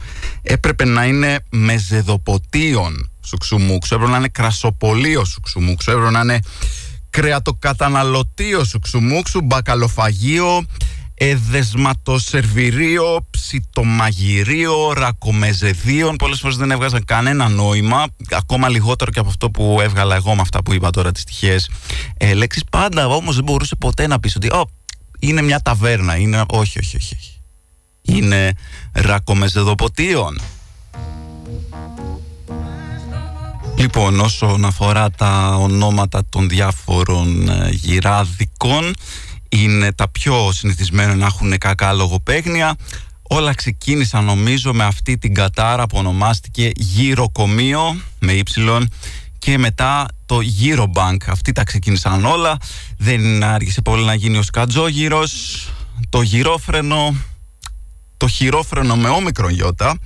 Έπρεπε 0.43 0.85
να 0.85 1.05
είναι 1.05 1.39
μεζεδοποτίων 1.51 3.11
σουξουμούξου. 3.25 3.95
Έπρεπε 3.95 4.13
να 4.13 4.19
είναι 4.19 4.29
κρασοπολείο 4.29 5.25
σουξουμούξου. 5.25 5.91
Έπρεπε 5.91 6.11
να 6.11 6.21
είναι 6.21 6.41
κρεατοκαταναλωτείο 7.11 8.65
σουξουμούξου, 8.65 9.41
μπακαλοφαγείο, 9.41 10.67
εδεσματοσερβιρίο, 11.19 13.27
ψητομαγειρίο, 13.31 14.93
ρακομεζεδίων. 14.93 16.17
Πολλές 16.17 16.41
φορές 16.41 16.57
δεν 16.57 16.71
έβγαζαν 16.71 17.05
κανένα 17.05 17.49
νόημα, 17.49 18.07
ακόμα 18.31 18.69
λιγότερο 18.69 19.11
και 19.11 19.19
από 19.19 19.29
αυτό 19.29 19.51
που 19.51 19.79
έβγαλα 19.81 20.15
εγώ 20.15 20.35
με 20.35 20.41
αυτά 20.41 20.63
που 20.63 20.73
είπα 20.73 20.91
τώρα 20.91 21.13
τις 21.13 21.25
τυχές 21.25 21.71
ε, 22.17 22.35
λέξεις. 22.35 22.65
Πάντα 22.71 23.07
όμως 23.07 23.35
δεν 23.35 23.45
μπορούσε 23.45 23.77
ποτέ 23.77 24.07
να 24.07 24.21
πεις 24.21 24.37
ότι 24.37 24.49
oh, 24.53 24.63
είναι 25.19 25.43
μια 25.43 25.61
ταβέρνα, 25.61 26.17
είναι... 26.17 26.45
Όχι, 26.47 26.79
όχι, 26.79 26.97
όχι. 26.97 27.15
όχι. 27.15 27.41
Είναι 28.03 28.53
ρακομεζεδοποτίων. 28.93 30.41
Λοιπόν, 33.79 34.21
όσον 34.21 34.65
αφορά 34.65 35.11
τα 35.11 35.57
ονόματα 35.61 36.23
των 36.29 36.49
διάφορων 36.49 37.49
ε, 37.49 37.69
γυράδικων, 37.71 38.95
είναι 39.49 39.93
τα 39.93 40.09
πιο 40.09 40.53
συνηθισμένα 40.53 41.15
να 41.15 41.27
έχουν 41.27 41.59
κακά 41.59 41.93
λογοπαίγνια. 41.93 42.77
Όλα 43.23 43.55
ξεκίνησαν 43.55 44.25
νομίζω 44.25 44.73
με 44.73 44.85
αυτή 44.85 45.19
την 45.19 45.35
κατάρα 45.35 45.87
που 45.87 45.99
ονομάστηκε 45.99 46.71
γυροκομείο 46.75 47.97
με 48.19 48.33
ύψιλον 48.33 48.89
και 49.39 49.59
μετά 49.59 50.09
το 50.27 50.39
Eurobank. 50.61 51.17
Αυτοί 51.27 51.53
τα 51.53 51.65
ξεκίνησαν 51.65 52.25
όλα. 52.25 52.57
Δεν 52.99 53.43
άργησε 53.43 53.83
πολύ 53.83 54.05
να 54.05 54.15
γίνει 54.15 54.37
ο 54.37 54.43
σκατζόγυρος, 54.43 55.69
το 56.09 56.23
γυρόφρενο, 56.23 57.15
το 58.17 58.29
χειρόφρενο 58.29 58.97
με 58.97 59.09
όμικρον 59.09 59.51
γιώτα 59.51 59.99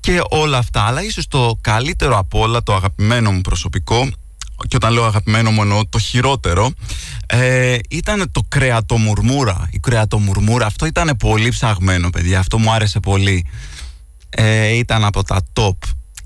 και 0.00 0.20
όλα 0.28 0.58
αυτά. 0.58 0.82
Αλλά 0.82 1.02
ίσως 1.02 1.28
το 1.28 1.58
καλύτερο 1.60 2.18
από 2.18 2.38
όλα, 2.38 2.62
το 2.62 2.74
αγαπημένο 2.74 3.32
μου 3.32 3.40
προσωπικό 3.40 4.08
και 4.68 4.76
όταν 4.76 4.92
λέω 4.92 5.04
αγαπημένο 5.04 5.50
μου 5.50 5.62
εννοώ 5.62 5.86
το 5.88 5.98
χειρότερο 5.98 6.70
ε, 7.32 7.78
ήταν 7.88 8.30
το 8.32 8.42
κρεατομουρμούρα. 8.48 9.68
Η 9.70 9.78
κρεατομουρμούρα 9.78 10.66
αυτό 10.66 10.86
ήταν 10.86 11.16
πολύ 11.18 11.48
ψαγμένο 11.48 12.10
παιδιά. 12.10 12.38
Αυτό 12.38 12.58
μου 12.58 12.72
άρεσε 12.72 13.00
πολύ. 13.00 13.46
Ε, 14.28 14.68
ήταν 14.68 15.04
από 15.04 15.24
τα 15.24 15.40
top. 15.52 15.76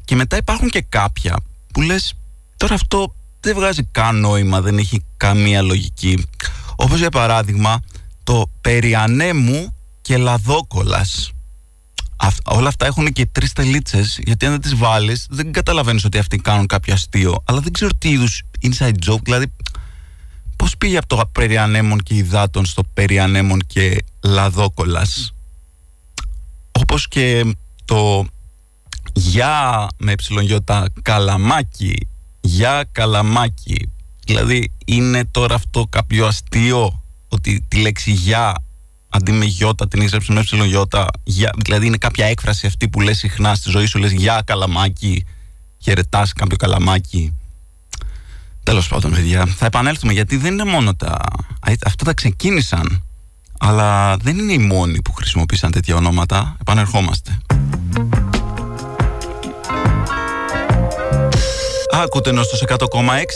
Και 0.05 0.15
μετά 0.15 0.37
υπάρχουν 0.37 0.69
και 0.69 0.81
κάποια 0.89 1.37
που 1.73 1.83
λες 1.83 2.15
τώρα 2.57 2.75
αυτό 2.75 3.15
δεν 3.41 3.55
βγάζει 3.55 3.85
καν 3.85 4.21
νόημα 4.21 4.61
δεν 4.61 4.79
έχει 4.79 5.05
καμία 5.17 5.63
λογική. 5.63 6.27
Όπως 6.77 6.99
για 6.99 7.11
παράδειγμα 7.11 7.81
το 8.25 8.51
περιανέμου 8.61 9.75
και 10.03 10.17
λαδόκολας. 10.17 11.31
Όλα 12.45 12.69
αυτά 12.69 12.87
έχουν 12.87 13.13
και 13.13 13.27
τρεις 13.27 13.53
τελίτσες, 13.53 14.19
γιατί 14.23 14.47
αν 14.47 14.51
δεν 14.53 14.61
τις 14.61 14.77
βάλεις, 14.77 15.27
δεν 15.31 15.53
καταλαβαίνεις 15.53 16.05
ότι 16.05 16.19
αυτοί 16.19 16.37
κάνουν 16.37 16.67
κάποιο 16.67 16.95
αστείο. 16.95 17.43
Αλλά 17.45 17.61
δεν 17.61 17.73
ξέρω 17.73 17.91
τι 17.99 18.11
είδους 18.11 18.43
inside 18.63 19.11
joke, 19.11 19.23
δηλαδή 19.23 19.53
πώς 20.65 20.77
πήγε 20.77 20.97
από 20.97 21.07
το 21.07 21.23
περιανέμον 21.33 21.99
και 21.99 22.15
υδάτων 22.15 22.65
στο 22.65 22.83
περιανέμον 22.95 23.61
και 23.67 24.05
λαδόκολας; 24.23 25.35
Όπως 26.73 27.09
και 27.09 27.57
το 27.85 28.27
για 29.13 29.87
με 29.97 30.13
εψιλονιώτα 30.13 30.87
καλαμάκι, 31.03 32.09
για 32.41 32.85
καλαμάκι. 32.93 33.91
Δηλαδή 34.27 34.73
είναι 34.85 35.25
τώρα 35.25 35.55
αυτό 35.55 35.87
κάποιο 35.91 36.27
αστείο 36.27 37.03
ότι 37.29 37.65
τη 37.69 37.77
λέξη 37.77 38.11
για 38.13 38.55
αντί 39.09 39.33
με 39.33 39.45
γιώτα 39.45 39.89
την 39.89 40.01
έχεις 40.01 40.29
με 40.29 40.41
έψιλον 40.41 40.67
γιώτα. 40.67 41.07
Δηλαδή 41.57 41.87
είναι 41.87 41.97
κάποια 41.97 42.27
έκφραση 42.27 42.67
αυτή 42.67 42.89
που 42.89 43.01
λες 43.01 43.19
συχνά 43.19 43.55
στη 43.55 43.71
ζωή 43.71 43.87
σου, 43.87 43.99
λες 43.99 44.13
για 44.13 44.43
καλαμάκι, 44.45 45.25
χαιρετά 45.79 46.27
κάποιο 46.35 46.57
καλαμάκι. 46.57 47.35
Τέλος 48.65 48.89
πάντων, 48.89 49.11
παιδιά, 49.11 49.47
θα 49.47 49.67
επανέλθουμε 49.67 50.13
γιατί 50.13 50.37
δεν 50.37 50.53
είναι 50.53 50.65
μόνο 50.65 50.95
τα. 50.95 51.17
Αυτά 51.87 52.05
τα 52.05 52.15
ξεκίνησαν, 52.15 53.05
αλλά 53.59 54.17
δεν 54.17 54.39
είναι 54.39 54.53
οι 54.53 54.59
μόνοι 54.59 55.03
που 55.03 55.13
χρησιμοποίησαν 55.13 55.71
τέτοια 55.71 55.97
ονόματα. 55.97 56.57
Επανερχόμαστε. 56.61 57.39
Άκουτε 61.93 62.31
ενώ 62.31 62.43
στο 62.43 62.57
100,6 62.69 62.85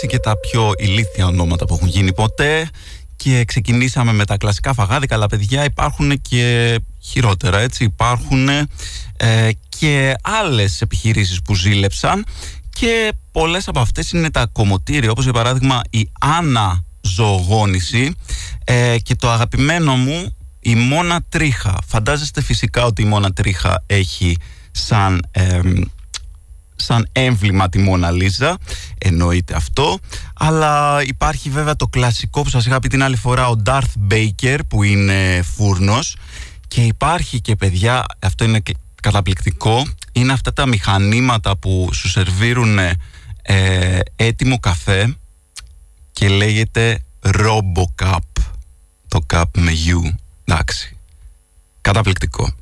και 0.08 0.18
τα 0.18 0.38
πιο 0.38 0.72
ηλίθια 0.76 1.26
ονόματα 1.26 1.64
που 1.64 1.74
έχουν 1.74 1.88
γίνει 1.88 2.14
ποτέ 2.14 2.70
και 3.16 3.44
ξεκινήσαμε 3.44 4.12
με 4.12 4.24
τα 4.24 4.36
κλασικά 4.36 4.74
φαγάδικα 4.74 5.14
αλλά 5.14 5.26
παιδιά 5.26 5.64
υπάρχουν 5.64 6.20
και 6.20 6.76
χειρότερα 7.02 7.58
έτσι 7.58 7.84
υπάρχουν 7.84 8.48
ε, 8.48 9.50
και 9.68 10.14
άλλες 10.22 10.80
επιχειρήσεις 10.80 11.42
που 11.42 11.54
ζήλεψαν 11.54 12.24
και 12.78 13.12
πολλές 13.32 13.68
από 13.68 13.80
αυτές 13.80 14.12
είναι 14.12 14.30
τα 14.30 14.46
κομμωτήρια 14.46 15.10
όπως 15.10 15.24
για 15.24 15.32
παράδειγμα 15.32 15.80
η 15.90 16.10
Άννα 16.20 16.84
Ζωογόνηση 17.00 18.14
ε, 18.64 18.96
και 19.02 19.14
το 19.14 19.30
αγαπημένο 19.30 19.96
μου 19.96 20.36
η 20.60 20.74
Μόνα 20.74 21.20
Τρίχα. 21.28 21.78
Φαντάζεστε 21.86 22.42
φυσικά 22.42 22.84
ότι 22.84 23.02
η 23.02 23.04
Μόνα 23.04 23.32
Τρίχα 23.32 23.84
έχει 23.86 24.36
σαν 24.70 25.20
σαν 26.76 27.08
έμβλημα 27.12 27.68
τη 27.68 27.78
Μόνα 27.78 28.10
Λίζα. 28.10 28.56
Εννοείται 28.98 29.54
αυτό. 29.54 29.98
Αλλά 30.34 31.02
υπάρχει 31.02 31.50
βέβαια 31.50 31.76
το 31.76 31.86
κλασικό 31.86 32.42
που 32.42 32.48
σας 32.48 32.66
είχα 32.66 32.78
πει 32.78 32.88
την 32.88 33.02
άλλη 33.02 33.16
φορά 33.16 33.48
ο 33.48 33.62
Darth 33.66 34.12
Baker 34.12 34.58
που 34.68 34.82
είναι 34.82 35.42
φούρνος. 35.54 36.16
Και 36.68 36.84
υπάρχει 36.84 37.40
και 37.40 37.56
παιδιά 37.56 38.04
αυτό 38.18 38.44
είναι 38.44 38.60
καταπληκτικό 39.02 39.86
είναι 40.18 40.32
αυτά 40.32 40.52
τα 40.52 40.66
μηχανήματα 40.66 41.56
που 41.56 41.88
σου 41.92 42.08
σερβίρουν 42.08 42.78
ε, 42.78 43.98
έτοιμο 44.16 44.58
καφέ 44.58 45.16
και 46.12 46.28
λέγεται 46.28 47.02
RoboCup 47.22 48.42
το 49.08 49.20
cup 49.32 49.44
με 49.56 49.72
you 49.86 50.14
εντάξει. 50.44 50.96
Καταπληκτικό. 51.80 52.52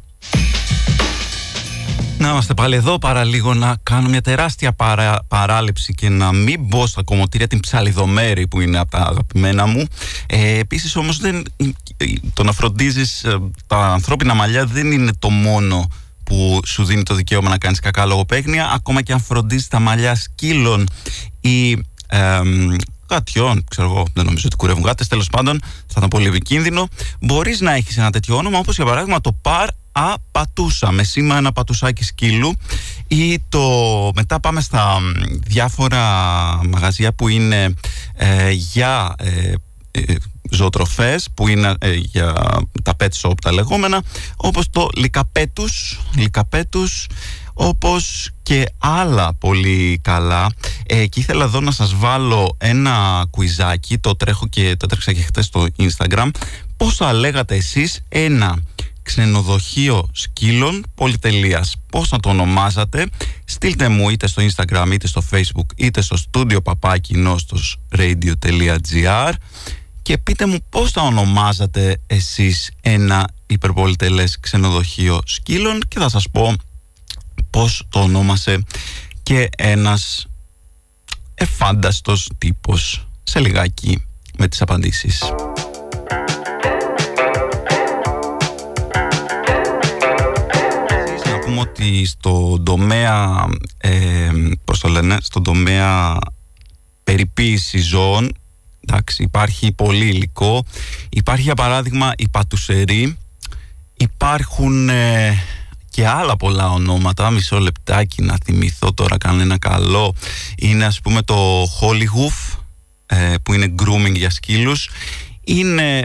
Να 2.18 2.28
είμαστε 2.28 2.54
πάλι 2.54 2.74
εδώ 2.74 2.98
παρά 2.98 3.24
λίγο 3.24 3.54
να 3.54 3.76
κάνω 3.82 4.08
μια 4.08 4.20
τεράστια 4.20 4.72
παρά, 4.72 5.24
παράληψη 5.28 5.94
και 5.94 6.08
να 6.08 6.32
μην 6.32 6.60
μπω 6.60 6.86
στα 6.86 7.02
κομμωτήρια 7.02 7.46
την 7.46 7.60
ψαλιδομέρη 7.60 8.46
που 8.46 8.60
είναι 8.60 8.78
από 8.78 8.90
τα 8.90 8.98
αγαπημένα 8.98 9.66
μου. 9.66 9.86
Ε, 10.26 10.58
επίσης 10.58 10.96
όμως 10.96 11.18
δεν, 11.18 11.42
το 12.32 12.42
να 12.42 12.52
φροντίζεις 12.52 13.24
ε, 13.24 13.38
τα 13.66 13.86
ανθρώπινα 13.86 14.34
μαλλιά 14.34 14.66
δεν 14.66 14.92
είναι 14.92 15.12
το 15.18 15.30
μόνο 15.30 15.88
που 16.26 16.60
σου 16.66 16.84
δίνει 16.84 17.02
το 17.02 17.14
δικαίωμα 17.14 17.48
να 17.48 17.58
κάνεις 17.58 17.80
κακά 17.80 18.04
λογοπαίγνια 18.04 18.70
ακόμα 18.74 19.02
και 19.02 19.12
αν 19.12 19.20
φροντίζεις 19.20 19.68
τα 19.68 19.78
μαλλιά 19.78 20.14
σκύλων 20.14 20.86
ή 21.40 21.78
γατιών, 23.10 23.64
ξέρω 23.70 23.88
εγώ, 23.88 24.06
δεν 24.12 24.24
νομίζω 24.24 24.42
ότι 24.46 24.56
κουρεύουν 24.56 24.82
γάτες. 24.82 25.06
Τέλος 25.06 25.28
πάντων, 25.28 25.60
θα 25.62 25.94
ήταν 25.96 26.08
πολύ 26.08 26.26
επικίνδυνο. 26.26 26.88
Μπορείς 27.20 27.60
να 27.60 27.74
έχεις 27.74 27.96
ένα 27.96 28.10
τέτοιο 28.10 28.36
όνομα, 28.36 28.58
όπως 28.58 28.76
για 28.76 28.84
παράδειγμα 28.84 29.20
το 29.20 29.32
Παρ 29.32 29.68
Α 29.92 30.14
Πατούσα, 30.30 30.90
με 30.90 31.02
σήμα 31.02 31.36
ένα 31.36 31.52
πατουσάκι 31.52 32.04
σκύλου. 32.04 32.58
Ή 33.08 33.40
το. 33.48 33.60
Μετά 34.14 34.40
πάμε 34.40 34.60
στα 34.60 34.98
διάφορα 35.46 36.00
μαγαζιά 36.68 37.12
που 37.12 37.28
είναι 37.28 37.74
ε, 38.14 38.50
για. 38.50 39.14
Ε, 39.18 39.28
ε, 39.28 39.54
ζωοτροφές 40.50 41.28
που 41.34 41.48
είναι 41.48 41.74
ε, 41.78 41.92
για 41.92 42.32
τα 42.82 42.96
pet 43.00 43.08
shop 43.20 43.34
τα 43.42 43.52
λεγόμενα 43.52 44.02
όπως 44.36 44.70
το 44.70 44.88
λικαπέτους, 44.96 46.00
λικαπέτους 46.16 47.06
όπως 47.58 48.30
και 48.42 48.64
άλλα 48.78 49.34
πολύ 49.34 49.98
καλά. 50.02 50.46
Ε, 50.86 51.06
και 51.06 51.20
ήθελα 51.20 51.44
εδώ 51.44 51.60
να 51.60 51.70
σας 51.70 51.94
βάλω 51.94 52.56
ένα 52.58 53.26
κουιζάκι 53.30 53.98
το 53.98 54.16
τρέχω 54.16 54.46
και 54.46 54.76
το 54.78 54.86
τρέξα 54.86 55.12
και 55.12 55.22
χτες 55.22 55.44
στο 55.44 55.66
Instagram. 55.78 56.30
Πώς 56.76 56.96
θα 56.96 57.12
λέγατε 57.12 57.54
εσείς 57.54 58.00
ένα 58.08 58.58
ξενοδοχείο 59.02 60.08
σκύλων 60.12 60.84
πολυτελείας; 60.94 61.74
Πώς 61.90 62.08
θα 62.08 62.20
το 62.20 62.28
ονομάζατε; 62.28 63.06
Στείλτε 63.44 63.88
μου 63.88 64.10
είτε 64.10 64.26
στο 64.26 64.42
Instagram 64.42 64.88
είτε 64.92 65.06
στο 65.06 65.22
Facebook 65.30 65.66
είτε 65.76 66.00
στο 66.00 66.16
studio 66.30 66.62
παπάκι 66.62 67.14
radio.gr 67.96 69.32
και 70.06 70.18
πείτε 70.18 70.46
μου 70.46 70.58
πώς 70.68 70.90
θα 70.90 71.02
ονομάζατε 71.02 72.00
εσείς 72.06 72.70
ένα 72.80 73.28
υπερπολιτελές 73.46 74.40
ξενοδοχείο 74.40 75.20
σκύλων; 75.24 75.80
Και 75.88 75.98
θα 75.98 76.08
σας 76.08 76.30
πω 76.30 76.54
πώς 77.50 77.86
το 77.88 78.00
ονόμασε 78.00 78.62
και 79.22 79.48
ένας 79.56 80.26
εφάνταστος 81.34 82.30
τύπος 82.38 83.08
σε 83.22 83.40
λιγάκι 83.40 84.04
με 84.38 84.48
τις 84.48 84.62
απαντήσεις. 84.62 85.20
Να 91.24 91.38
πούμε 91.44 91.60
ότι 91.60 92.04
στον 92.04 92.64
τομέα, 92.64 93.46
ε, 93.78 94.30
πώς 94.64 94.78
το 94.78 94.88
λένε, 94.88 95.18
στον 95.20 95.42
τομέα 95.42 96.18
περιποίησης 97.04 97.86
ζώων 97.86 98.32
Εντάξει, 98.88 99.22
υπάρχει 99.22 99.72
πολύ 99.72 100.06
υλικό. 100.06 100.64
Υπάρχει 101.08 101.42
για 101.42 101.54
παράδειγμα 101.54 102.12
η 102.16 102.28
πατουσερή. 102.28 103.16
Υπάρχουν 103.96 104.88
ε, 104.88 105.42
και 105.90 106.06
άλλα 106.06 106.36
πολλά 106.36 106.70
ονόματα. 106.70 107.30
Μισό 107.30 107.58
λεπτάκι 107.58 108.22
να 108.22 108.36
θυμηθώ 108.44 108.92
τώρα 108.92 109.18
κανένα 109.18 109.58
καλό. 109.58 110.14
Είναι 110.56 110.84
ας 110.84 111.00
πούμε 111.00 111.22
το 111.22 111.62
Hollywood 111.62 112.58
ε, 113.06 113.34
που 113.42 113.52
είναι 113.52 113.74
grooming 113.82 114.14
για 114.16 114.30
σκύλους. 114.30 114.90
Είναι 115.44 116.04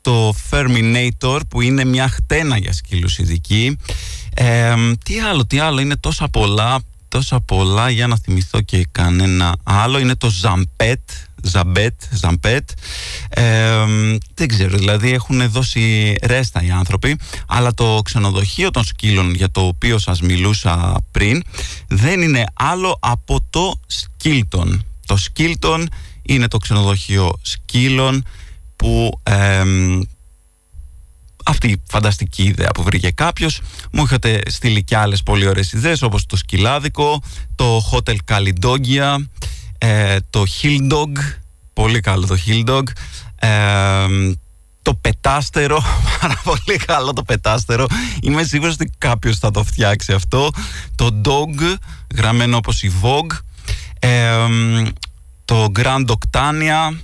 το 0.00 0.34
Ferminator 0.50 1.40
που 1.48 1.60
είναι 1.60 1.84
μια 1.84 2.08
χτένα 2.08 2.58
για 2.58 2.72
σκύλους 2.72 3.18
ειδική. 3.18 3.78
Ε, 4.34 4.74
τι 5.04 5.20
άλλο, 5.20 5.46
τι 5.46 5.58
άλλο, 5.58 5.80
είναι 5.80 5.96
τόσα 5.96 6.28
πολλά, 6.28 6.78
τόσα 7.08 7.40
πολλά 7.40 7.90
για 7.90 8.06
να 8.06 8.16
θυμηθώ 8.16 8.60
και 8.60 8.86
κανένα 8.92 9.56
άλλο. 9.62 9.98
Είναι 9.98 10.16
το 10.16 10.30
Zampet 10.42 11.25
Ζαμπέτ, 11.42 12.00
Ζαμπέτ. 12.10 12.70
δεν 14.34 14.48
ξέρω, 14.48 14.76
δηλαδή 14.76 15.12
έχουν 15.12 15.50
δώσει 15.50 16.14
ρέστα 16.22 16.62
οι 16.62 16.70
άνθρωποι, 16.70 17.18
αλλά 17.46 17.74
το 17.74 18.00
ξενοδοχείο 18.04 18.70
των 18.70 18.84
σκύλων 18.84 19.34
για 19.34 19.50
το 19.50 19.60
οποίο 19.60 19.98
σας 19.98 20.20
μιλούσα 20.20 21.04
πριν 21.10 21.42
δεν 21.88 22.22
είναι 22.22 22.44
άλλο 22.54 22.98
από 23.00 23.38
το 23.50 23.80
Σκίλτον. 23.86 24.84
Το 25.06 25.16
Σκίλτον 25.16 25.88
είναι 26.22 26.48
το 26.48 26.58
ξενοδοχείο 26.58 27.32
σκύλων 27.42 28.24
που 28.76 29.20
αυτή 31.46 31.68
η 31.68 31.82
φανταστική 31.88 32.42
ιδέα 32.42 32.70
που 32.70 32.82
βρήκε 32.82 33.10
κάποιος. 33.10 33.60
Μου 33.92 34.02
είχατε 34.04 34.40
στείλει 34.46 34.84
και 34.84 34.96
άλλες 34.96 35.22
πολύ 35.22 35.46
ωραίες 35.46 35.72
ιδέες 35.72 36.02
όπως 36.02 36.26
το 36.26 36.36
σκυλάδικο, 36.36 37.22
το 37.54 37.82
Hotel 37.92 38.16
Calidogia, 38.24 39.16
ε, 39.78 40.16
το 40.30 40.44
Hill 40.62 40.92
Dog, 40.92 41.12
πολύ 41.72 42.00
καλό 42.00 42.26
το 42.26 42.36
Hill 42.46 42.68
Dog, 42.68 42.82
ε, 43.36 44.06
το 44.82 44.94
πετάστερο, 44.94 45.82
πάρα 46.20 46.40
πολύ 46.44 46.78
καλό 46.78 47.12
το 47.12 47.22
πετάστερο. 47.22 47.86
Είμαι 48.22 48.42
σίγουρος 48.42 48.74
ότι 48.74 48.90
κάποιος 48.98 49.38
θα 49.38 49.50
το 49.50 49.64
φτιάξει 49.64 50.12
αυτό. 50.12 50.50
Το 50.94 51.20
Dog, 51.24 51.76
γραμμένο 52.14 52.56
όπως 52.56 52.82
η 52.82 52.92
Vogue. 53.02 53.38
Ε, 53.98 54.36
το 55.44 55.72
Grand 55.78 56.04
Octania, 56.06 56.96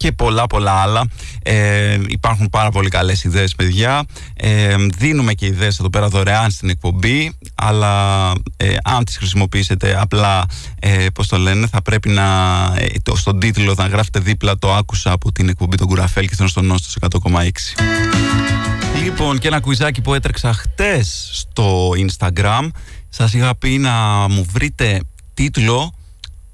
και 0.00 0.12
πολλά 0.12 0.46
πολλά 0.46 0.72
άλλα. 0.72 1.04
Ε, 1.42 1.98
υπάρχουν 2.06 2.48
πάρα 2.50 2.70
πολύ 2.70 2.88
καλές 2.88 3.24
ιδέες 3.24 3.54
παιδιά. 3.54 4.04
Ε, 4.34 4.76
δίνουμε 4.96 5.32
και 5.32 5.46
ιδέες 5.46 5.78
εδώ 5.78 5.90
πέρα 5.90 6.08
δωρεάν 6.08 6.50
στην 6.50 6.68
εκπομπή, 6.68 7.32
αλλά 7.54 8.32
ε, 8.56 8.74
αν 8.84 9.04
τις 9.04 9.16
χρησιμοποιήσετε 9.16 10.00
απλά, 10.00 10.44
ε, 10.78 11.06
πώς 11.14 11.26
το 11.26 11.38
λένε, 11.38 11.66
θα 11.66 11.82
πρέπει 11.82 12.08
να, 12.08 12.24
ε, 12.76 12.86
το, 13.02 13.16
στον 13.16 13.40
τίτλο 13.40 13.74
να 13.76 13.86
γράφετε 13.86 14.18
δίπλα 14.18 14.58
το 14.58 14.74
άκουσα 14.74 15.12
από 15.12 15.32
την 15.32 15.48
εκπομπή 15.48 15.76
των 15.76 15.86
Κουραφέλ 15.86 16.28
και 16.28 16.46
στον 16.46 16.66
Νόστος 16.66 16.96
100,6. 17.00 17.74
Λοιπόν, 19.02 19.38
και 19.38 19.48
ένα 19.48 19.60
κουιζάκι 19.60 20.00
που 20.00 20.14
έτρεξα 20.14 20.52
χτες 20.52 21.30
στο 21.32 21.90
Instagram. 21.90 22.68
Σας 23.08 23.32
είχα 23.32 23.56
πει 23.56 23.78
να 23.78 24.26
μου 24.28 24.46
βρείτε 24.52 25.00
τίτλο 25.34 25.94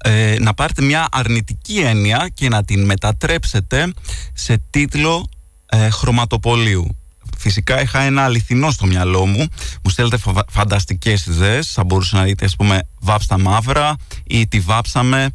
ε, 0.03 0.35
να 0.39 0.53
πάρετε 0.53 0.81
μια 0.81 1.07
αρνητική 1.11 1.79
έννοια 1.79 2.29
και 2.33 2.49
να 2.49 2.63
την 2.63 2.85
μετατρέψετε 2.85 3.93
σε 4.33 4.61
τίτλο 4.69 5.29
ε, 5.65 5.89
χρωματοπολίου. 5.89 6.97
Φυσικά 7.37 7.81
είχα 7.81 8.01
ένα 8.01 8.23
αληθινό 8.23 8.71
στο 8.71 8.85
μυαλό 8.85 9.25
μου. 9.25 9.47
Μου 9.83 9.89
στέλνετε 9.89 10.17
φανταστικές 10.49 11.25
ιδέες. 11.25 11.71
Θα 11.71 11.83
μπορούσε 11.83 12.15
να 12.15 12.23
δείτε, 12.23 12.45
ας 12.45 12.55
πούμε, 12.55 12.87
βάψτα 12.99 13.39
μαύρα 13.39 13.95
ή 14.23 14.47
τη 14.47 14.59
βάψαμε 14.59 15.29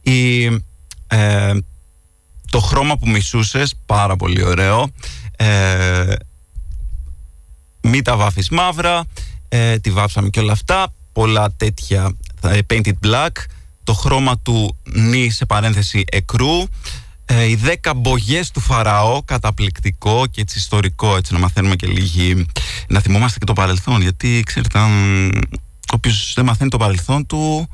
ή 0.00 0.44
ε, 1.06 1.54
το 2.50 2.60
χρώμα 2.60 2.98
που 2.98 3.08
μισούσες, 3.08 3.74
πάρα 3.86 4.16
πολύ 4.16 4.44
ωραίο. 4.44 4.88
Ε, 5.36 6.14
μη 7.80 8.02
τα 8.02 8.16
βάφεις 8.16 8.48
μαύρα, 8.48 9.04
ε, 9.48 9.78
τη 9.78 9.90
βάψαμε 9.90 10.28
και 10.28 10.40
όλα 10.40 10.52
αυτά. 10.52 10.92
Πολλά 11.12 11.50
τέτοια, 11.56 12.16
painted 12.42 12.92
black 13.06 13.32
το 13.88 13.94
χρώμα 13.94 14.38
του 14.38 14.76
νη 14.94 15.30
σε 15.30 15.46
παρένθεση 15.46 16.04
εκρού, 16.10 16.64
ε, 17.24 17.44
οι 17.44 17.54
δέκα 17.54 17.94
μπογιές 17.94 18.50
του 18.50 18.60
Φαραώ, 18.60 19.22
καταπληκτικό 19.24 20.26
και 20.30 20.40
έτσι 20.40 20.58
ιστορικό, 20.58 21.16
έτσι 21.16 21.32
να 21.32 21.38
μαθαίνουμε 21.38 21.76
και 21.76 21.86
λίγοι, 21.86 22.46
να 22.88 23.00
θυμόμαστε 23.00 23.38
και 23.38 23.44
το 23.44 23.52
παρελθόν, 23.52 24.00
γιατί 24.00 24.42
ξέρετε, 24.46 24.78
αν 24.78 24.90
όποιος 25.92 26.32
δεν 26.36 26.44
μαθαίνει 26.44 26.70
το 26.70 26.76
παρελθόν 26.76 27.26
του, 27.26 27.68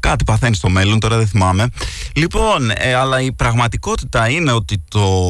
κάτι 0.00 0.24
παθαίνει 0.24 0.54
στο 0.54 0.68
μέλλον, 0.68 1.00
τώρα 1.00 1.16
δεν 1.16 1.26
θυμάμαι. 1.26 1.68
Λοιπόν, 2.14 2.70
ε, 2.74 2.94
αλλά 2.94 3.20
η 3.20 3.32
πραγματικότητα 3.32 4.28
είναι 4.28 4.52
ότι 4.52 4.84
το 4.90 5.28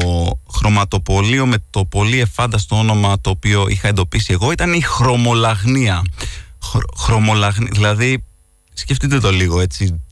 χρωματοπολείο 0.53 1.45
με 1.45 1.57
το 1.69 1.85
πολύ 1.85 2.19
εφάνταστο 2.19 2.77
όνομα 2.77 3.21
το 3.21 3.29
οποίο 3.29 3.65
είχα 3.69 3.87
εντοπίσει 3.87 4.33
εγώ 4.33 4.51
ήταν 4.51 4.73
η 4.73 4.81
χρωμολαγνία. 4.81 6.01
χρωμολαγνία, 6.97 7.69
δηλαδή 7.73 8.23
σκεφτείτε 8.73 9.19
το 9.19 9.31
λίγο 9.31 9.59
έτσι 9.59 10.04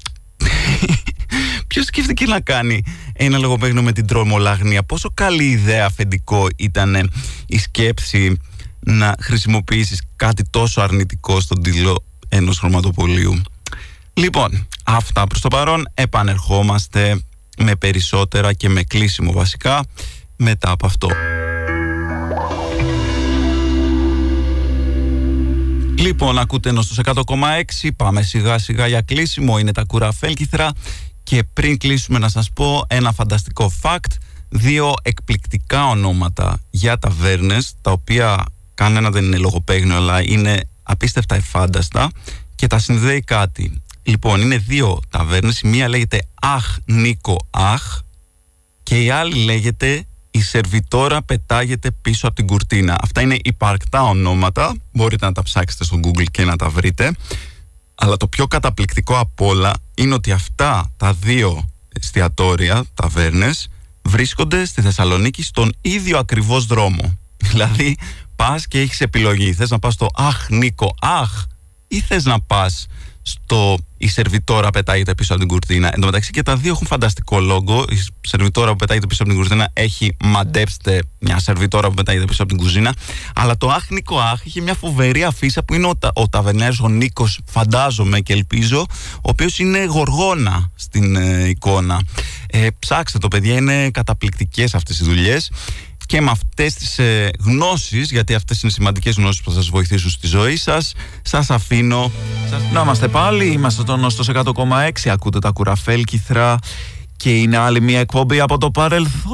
Ποιος 1.73 1.85
σκέφτηκε 1.85 2.25
να 2.25 2.39
κάνει 2.39 2.83
ένα 3.13 3.37
λογοπαίγνιο 3.37 3.81
με 3.81 3.91
την 3.91 4.07
τρομολαγνία. 4.07 4.83
Πόσο 4.83 5.09
καλή 5.13 5.43
ιδέα 5.43 5.85
αφεντικό 5.85 6.47
ήταν 6.55 7.11
η 7.47 7.57
σκέψη 7.57 8.37
να 8.79 9.15
χρησιμοποιήσεις 9.19 10.01
κάτι 10.15 10.43
τόσο 10.49 10.81
αρνητικό 10.81 11.39
στον 11.39 11.63
τίτλο 11.63 12.03
ενός 12.29 12.59
χρωματοπολίου; 12.59 13.41
Λοιπόν, 14.13 14.67
αυτά 14.83 15.27
προς 15.27 15.41
το 15.41 15.47
παρόν 15.47 15.87
επανερχόμαστε 15.93 17.21
με 17.57 17.75
περισσότερα 17.75 18.53
και 18.53 18.69
με 18.69 18.83
κλείσιμο 18.83 19.31
βασικά 19.31 19.85
μετά 20.35 20.71
από 20.71 20.85
αυτό. 20.85 21.09
Λοιπόν, 25.97 26.39
ακούτε 26.39 26.69
ενώ 26.69 26.81
στο 26.81 27.03
100,6 27.05 27.89
πάμε 27.95 28.21
σιγά 28.21 28.57
σιγά 28.57 28.87
για 28.87 29.01
κλείσιμο. 29.01 29.57
Είναι 29.57 29.71
τα 29.71 29.83
κουραφέλκυθρα 29.83 30.71
και 31.23 31.43
πριν 31.53 31.77
κλείσουμε 31.77 32.19
να 32.19 32.29
σας 32.29 32.51
πω 32.51 32.85
ένα 32.87 33.11
φανταστικό 33.11 33.71
fact. 33.81 34.11
Δύο 34.49 34.93
εκπληκτικά 35.01 35.87
ονόματα 35.87 36.59
για 36.69 36.97
ταβέρνες, 36.97 37.73
τα 37.81 37.91
οποία 37.91 38.45
κανένα 38.73 39.09
δεν 39.09 39.23
είναι 39.23 39.37
λογοπαίγνιο, 39.37 39.95
αλλά 39.95 40.23
είναι 40.23 40.59
απίστευτα 40.83 41.35
εφάνταστα 41.35 42.09
και 42.55 42.67
τα 42.67 42.79
συνδέει 42.79 43.21
κάτι. 43.21 43.81
Λοιπόν, 44.03 44.41
είναι 44.41 44.57
δύο 44.57 44.99
ταβέρνες, 45.09 45.59
η 45.59 45.67
μία 45.67 45.89
λέγεται 45.89 46.19
Αχ 46.41 46.77
Νίκο 46.85 47.47
Αχ 47.49 47.99
και 48.83 49.03
η 49.03 49.09
άλλη 49.09 49.35
λέγεται 49.35 50.05
η 50.31 50.41
σερβιτόρα 50.41 51.21
πετάγεται 51.21 51.91
πίσω 51.91 52.27
από 52.27 52.35
την 52.35 52.47
κουρτίνα. 52.47 52.97
Αυτά 53.01 53.21
είναι 53.21 53.37
υπαρκτά 53.43 54.03
ονόματα, 54.03 54.75
μπορείτε 54.91 55.25
να 55.25 55.31
τα 55.31 55.43
ψάξετε 55.43 55.83
στο 55.83 55.99
Google 56.03 56.25
και 56.31 56.43
να 56.43 56.55
τα 56.55 56.69
βρείτε. 56.69 57.11
Αλλά 57.95 58.17
το 58.17 58.27
πιο 58.27 58.47
καταπληκτικό 58.47 59.19
απ' 59.19 59.41
όλα 59.41 59.73
είναι 59.93 60.13
ότι 60.13 60.31
αυτά 60.31 60.91
τα 60.97 61.13
δύο 61.13 61.69
εστιατόρια, 61.93 62.83
ταβέρνες, 62.93 63.69
βρίσκονται 64.01 64.65
στη 64.65 64.81
Θεσσαλονίκη 64.81 65.43
στον 65.43 65.73
ίδιο 65.81 66.17
ακριβώς 66.17 66.65
δρόμο. 66.65 67.17
Δηλαδή, 67.49 67.97
πας 68.35 68.67
και 68.67 68.79
έχεις 68.79 69.01
επιλογή. 69.01 69.53
Θες 69.53 69.69
να 69.69 69.79
πας 69.79 69.93
στο 69.93 70.07
«Αχ, 70.13 70.49
Νίκο, 70.49 70.95
αχ» 71.01 71.45
ή 71.87 72.01
θες 72.01 72.25
να 72.25 72.41
πας 72.41 72.87
στο 73.23 73.77
η 73.97 74.07
σερβιτόρα 74.07 74.69
πετάγεται 74.69 75.15
πίσω 75.15 75.33
από 75.33 75.41
την 75.41 75.51
κουρτίνα. 75.51 75.87
Εν 75.93 75.99
τω 75.99 76.05
μεταξύ 76.05 76.31
και 76.31 76.41
τα 76.41 76.55
δύο 76.55 76.71
έχουν 76.71 76.87
φανταστικό 76.87 77.39
λόγο. 77.39 77.85
Η 77.89 78.27
σερβιτόρα 78.27 78.69
που 78.71 78.75
πετάγεται 78.75 79.07
πίσω 79.07 79.23
από 79.23 79.31
την 79.31 79.41
κουρτίνα 79.41 79.69
έχει 79.73 80.15
μαντέψτε 80.23 81.03
μια 81.19 81.39
σερβιτόρα 81.39 81.87
που 81.87 81.93
πετάγεται 81.93 82.25
πίσω 82.25 82.43
από 82.43 82.51
την 82.51 82.61
κουζίνα. 82.61 82.93
Αλλά 83.35 83.57
το 83.57 83.69
Αχ 83.69 83.89
Νίκο 83.89 84.19
Αχ 84.19 84.45
είχε 84.45 84.61
μια 84.61 84.73
φοβερή 84.73 85.23
αφίσα 85.23 85.63
που 85.63 85.73
είναι 85.73 85.85
ο, 85.85 85.93
ο 86.13 86.29
ταβερνέρ, 86.29 86.71
ο 86.81 86.89
Νίκος, 86.89 87.39
φαντάζομαι 87.45 88.19
και 88.19 88.33
ελπίζω, 88.33 88.85
ο 89.15 89.29
οποίος 89.29 89.59
είναι 89.59 89.83
γοργόνα 89.83 90.71
στην 90.75 91.15
ε, 91.15 91.47
εικόνα. 91.47 92.01
Ε, 92.47 92.67
ψάξτε 92.79 93.17
το, 93.17 93.27
παιδιά, 93.27 93.55
είναι 93.55 93.89
καταπληκτικές 93.89 94.75
αυτές 94.75 94.99
οι 94.99 95.03
δουλειές 95.03 95.51
και 96.13 96.21
με 96.21 96.31
αυτές 96.31 96.73
τις 96.73 96.99
ε, 96.99 97.29
γνώσεις 97.39 98.11
γιατί 98.11 98.33
αυτές 98.33 98.61
είναι 98.61 98.71
σημαντικές 98.71 99.15
γνώσεις 99.15 99.41
που 99.41 99.49
θα 99.49 99.55
σας 99.55 99.69
βοηθήσουν 99.69 100.09
στη 100.09 100.27
ζωή 100.27 100.55
σας 100.55 100.93
σας 101.21 101.49
αφήνω. 101.49 102.11
Να 102.73 102.81
είμαστε 102.81 103.07
πάλι 103.07 103.45
είμαστε 103.45 103.83
τον 103.83 104.09
στο 104.09 104.23
100,6 104.55 104.89
ακούτε 105.09 105.39
τα 105.39 105.51
κουραφέλ 105.51 106.03
κυθρά 106.03 106.57
και 107.17 107.35
είναι 107.35 107.57
άλλη 107.57 107.81
μια 107.81 107.99
εκπομπή 107.99 108.39
από 108.39 108.57
το 108.57 108.71
παρελθόν. 108.71 109.31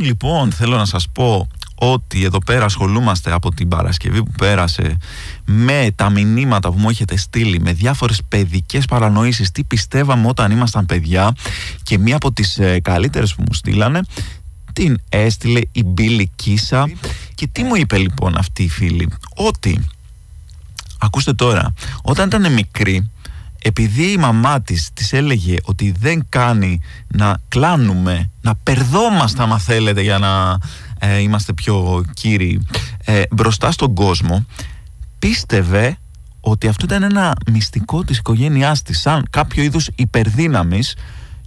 Λοιπόν 0.00 0.52
θέλω 0.52 0.76
να 0.76 0.84
σας 0.84 1.08
πω 1.12 1.48
ότι 1.74 2.24
εδώ 2.24 2.38
πέρα 2.38 2.64
ασχολούμαστε 2.64 3.32
από 3.32 3.54
την 3.54 3.68
Παρασκευή 3.68 4.22
που 4.22 4.32
πέρασε 4.38 4.96
με 5.44 5.88
τα 5.94 6.10
μηνύματα 6.10 6.70
που 6.70 6.78
μου 6.78 6.88
έχετε 6.88 7.16
στείλει 7.16 7.60
με 7.60 7.72
διάφορες 7.72 8.22
παιδικές 8.28 8.84
παρανοήσεις 8.84 9.50
τι 9.50 9.64
πιστεύαμε 9.64 10.28
όταν 10.28 10.50
ήμασταν 10.50 10.86
παιδιά 10.86 11.34
και 11.82 11.98
μία 11.98 12.16
από 12.16 12.32
τις 12.32 12.58
ε, 12.58 12.80
καλύτερες 12.80 13.34
που 13.34 13.42
μου 13.46 13.54
στείλανε 13.54 14.00
την 14.76 14.98
έστειλε 15.08 15.60
η 15.72 15.84
Μπίλη 15.84 16.30
Κίσα 16.36 16.90
και 17.34 17.46
τι 17.46 17.62
μου 17.62 17.74
είπε 17.74 17.96
λοιπόν 17.98 18.36
αυτή 18.38 18.62
η 18.62 18.68
φίλη; 18.68 19.08
Ότι 19.34 19.88
ακούστε 20.98 21.32
τώρα 21.32 21.74
όταν 22.02 22.26
ήταν 22.26 22.52
μικρή 22.52 23.10
επειδή 23.62 24.12
η 24.12 24.16
μαμά 24.16 24.62
της 24.62 24.90
της 24.94 25.12
έλεγε 25.12 25.56
ότι 25.64 25.94
δεν 25.98 26.26
κάνει 26.28 26.80
να 27.08 27.40
κλάνουμε 27.48 28.30
να 28.40 28.54
περδόμαστε 28.54 29.42
άμα 29.42 29.58
θέλετε 29.58 30.00
για 30.00 30.18
να 30.18 30.58
ε, 30.98 31.18
είμαστε 31.18 31.52
πιο 31.52 32.04
κύριοι 32.14 32.66
ε, 33.04 33.22
μπροστά 33.30 33.70
στον 33.70 33.94
κόσμο 33.94 34.46
πίστευε 35.18 35.98
ότι 36.40 36.68
αυτό 36.68 36.84
ήταν 36.84 37.02
ένα 37.02 37.36
μυστικό 37.50 38.04
της 38.04 38.18
οικογένειάς 38.18 38.82
της 38.82 39.00
σαν 39.00 39.26
κάποιο 39.30 39.62
είδους 39.62 39.88
υπερδύναμης 39.94 40.94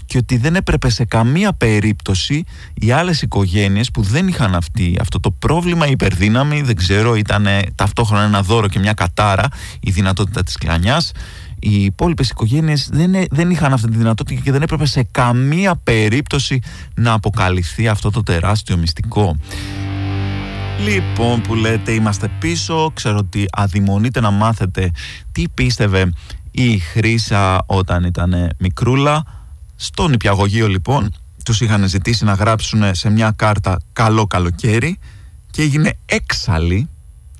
και 0.09 0.17
ότι 0.17 0.37
δεν 0.37 0.55
έπρεπε 0.55 0.89
σε 0.89 1.05
καμία 1.05 1.53
περίπτωση 1.53 2.43
οι 2.73 2.91
άλλες 2.91 3.21
οικογένειες 3.21 3.91
που 3.91 4.01
δεν 4.01 4.27
είχαν 4.27 4.55
αυτή, 4.55 4.97
αυτό 5.01 5.19
το 5.19 5.31
πρόβλημα 5.31 5.87
η 5.87 5.91
υπερδύναμη, 5.91 6.61
δεν 6.61 6.75
ξέρω, 6.75 7.15
ήταν 7.15 7.47
ταυτόχρονα 7.75 8.23
ένα 8.23 8.41
δώρο 8.41 8.67
και 8.67 8.79
μια 8.79 8.93
κατάρα 8.93 9.47
η 9.79 9.91
δυνατότητα 9.91 10.43
της 10.43 10.57
κλανιάς 10.57 11.11
οι 11.59 11.83
υπόλοιπες 11.83 12.29
οικογένειες 12.29 12.89
δεν, 12.91 13.11
δεν 13.29 13.49
είχαν 13.49 13.73
αυτή 13.73 13.89
τη 13.89 13.97
δυνατότητα 13.97 14.41
και 14.41 14.51
δεν 14.51 14.61
έπρεπε 14.61 14.85
σε 14.85 15.07
καμία 15.11 15.75
περίπτωση 15.75 16.59
να 16.95 17.13
αποκαλυφθεί 17.13 17.87
αυτό 17.87 18.09
το 18.09 18.23
τεράστιο 18.23 18.77
μυστικό. 18.77 19.37
Λοιπόν 20.85 21.41
που 21.41 21.55
λέτε 21.55 21.91
είμαστε 21.91 22.29
πίσω, 22.39 22.91
ξέρω 22.93 23.17
ότι 23.17 23.45
αδειμονείτε 23.51 24.19
να 24.19 24.31
μάθετε 24.31 24.91
τι 25.31 25.49
πίστευε 25.53 26.11
η 26.51 26.77
Χρύσα 26.77 27.63
όταν 27.65 28.03
ήταν 28.03 28.49
μικρούλα 28.57 29.23
στον 29.81 30.13
υπηαγωγείο 30.13 30.67
λοιπόν 30.67 31.13
τους 31.45 31.61
είχαν 31.61 31.87
ζητήσει 31.87 32.23
να 32.23 32.33
γράψουν 32.33 32.95
σε 32.95 33.09
μια 33.09 33.31
κάρτα 33.35 33.79
καλό 33.93 34.25
καλοκαίρι 34.25 34.99
και 35.51 35.61
έγινε 35.61 35.97
έξαλλη 36.05 36.89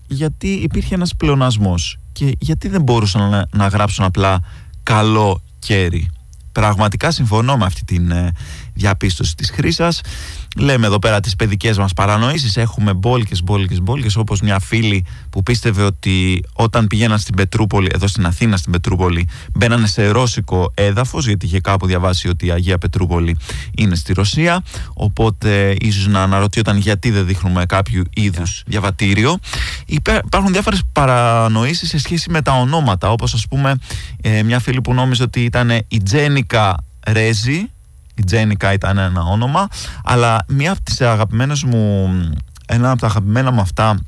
γιατί 0.08 0.48
υπήρχε 0.48 0.96
ένας 0.96 1.16
πλεονασμός 1.16 2.00
και 2.12 2.36
γιατί 2.40 2.68
δεν 2.68 2.82
μπορούσαν 2.82 3.30
να, 3.30 3.48
να 3.52 3.68
γράψουν 3.68 4.06
απλά 4.06 4.40
καλό 4.84 5.42
κέρι. 5.60 6.10
Πραγματικά 6.52 7.12
συμφωνώ 7.12 7.58
με 7.58 7.66
αυτή 7.66 7.86
την 7.86 8.12
ε, 8.12 8.32
διαπίστωση 8.74 9.36
της 9.36 9.50
χρήσας 9.50 10.02
Λέμε 10.60 10.86
εδώ 10.86 11.00
πέρα 11.00 11.20
τις 11.20 11.36
παιδικές 11.36 11.78
μας 11.78 11.94
παρανοήσεις. 11.94 12.58
Έχουμε 12.58 12.94
μπόλικες, 12.94 13.44
μπόλικες, 13.44 13.82
μπόλικες 13.82 14.16
Όπως 14.16 14.42
μια 14.42 14.60
φίλη 14.60 15.06
που 15.30 15.44
πίστευε 15.44 15.84
ότι 15.84 16.44
Όταν 16.54 16.88
πηγαίναν 16.88 17.20
στην 17.20 17.36
Πετρούπολη 17.36 17.90
Εδώ 17.94 18.08
στην 18.08 18.26
Αθήνα 18.26 18.58
στην 18.58 18.72
Πετρούπολη 18.72 19.28
Μπαίνανε 19.54 19.88
σε 19.88 20.08
ρώσικο 20.08 20.72
έδαφος 20.74 21.26
Γιατί 21.26 21.46
είχε 21.46 21.60
κάπου 21.60 21.86
διαβάσει 21.86 22.28
ότι 22.28 22.46
η 22.46 22.52
Αγία 22.52 22.78
Πετρούπολη 22.78 23.38
Είναι 23.76 23.96
στη 23.96 24.14
Ρωσία. 24.14 24.64
Οπότε 24.94 25.76
ίσως 25.80 26.08
να 26.08 26.24
αναρωτιόταν 26.24 26.78
γιατί 26.78 27.12
δεν 27.12 27.26
δείχνουμε 27.26 27.66
Κάποιο 27.66 28.04
είδους 28.14 28.64
διαβατήριο. 28.66 29.38
Υπάρχουν 29.86 30.52
διάφορες 30.52 30.82
παρανοήσεις 30.92 31.90
Σε 31.90 32.00
σχέση 32.00 32.30
με 32.30 32.42
τα 32.42 32.52
ονόματα 32.52 33.12
Όπως 33.12 33.34
ας 33.34 33.48
πούμε 33.48 33.76
ε, 34.22 34.44
μια 34.44 34.60
φίλη 34.60 34.82
που 34.82 34.94
νόμιζε 34.94 35.24
ότι 35.24 35.44
ήταν 35.44 35.70
η 35.88 36.02
Τζένικα 36.04 36.76
Ρέζη 37.08 37.70
η 38.20 38.24
Τζένικα 38.24 38.74
ήταν 38.74 38.98
ένα 38.98 39.22
όνομα 39.22 39.68
αλλά 40.04 40.46
μία 40.48 40.72
από 40.72 40.82
τις 40.82 41.02
αγαπημένες 41.02 41.64
μου 41.64 42.10
ένα 42.66 42.92
από 42.92 43.00
τα 43.00 43.08
αγαπημένα 43.08 43.52
μου 43.52 43.62
αυτά 43.62 44.00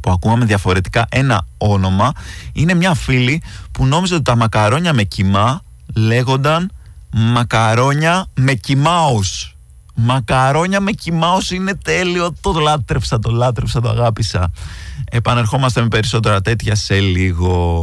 που 0.00 0.10
ακούγαμε 0.10 0.44
διαφορετικά 0.44 1.06
ένα 1.08 1.46
όνομα 1.58 2.12
είναι 2.52 2.74
μια 2.74 2.94
φίλη 2.94 3.42
που 3.72 3.86
νόμιζε 3.86 4.14
ότι 4.14 4.22
τα 4.22 4.36
μακαρόνια 4.36 4.92
με 4.92 5.02
κοιμά 5.02 5.62
λέγονταν 5.94 6.70
μακαρόνια 7.10 8.26
με 8.34 8.54
κοιμάους 8.54 9.56
μακαρόνια 9.94 10.80
με 10.80 10.92
κοιμάους 10.92 11.50
είναι 11.50 11.74
τέλειο 11.74 12.34
το 12.40 12.52
λάτρεψα, 12.52 13.18
το 13.18 13.30
λάτρεψα, 13.30 13.80
το 13.80 13.88
αγάπησα 13.88 14.52
επανερχόμαστε 15.10 15.80
με 15.80 15.88
περισσότερα 15.88 16.40
τέτοια 16.40 16.74
σε 16.74 16.98
λίγο 17.00 17.80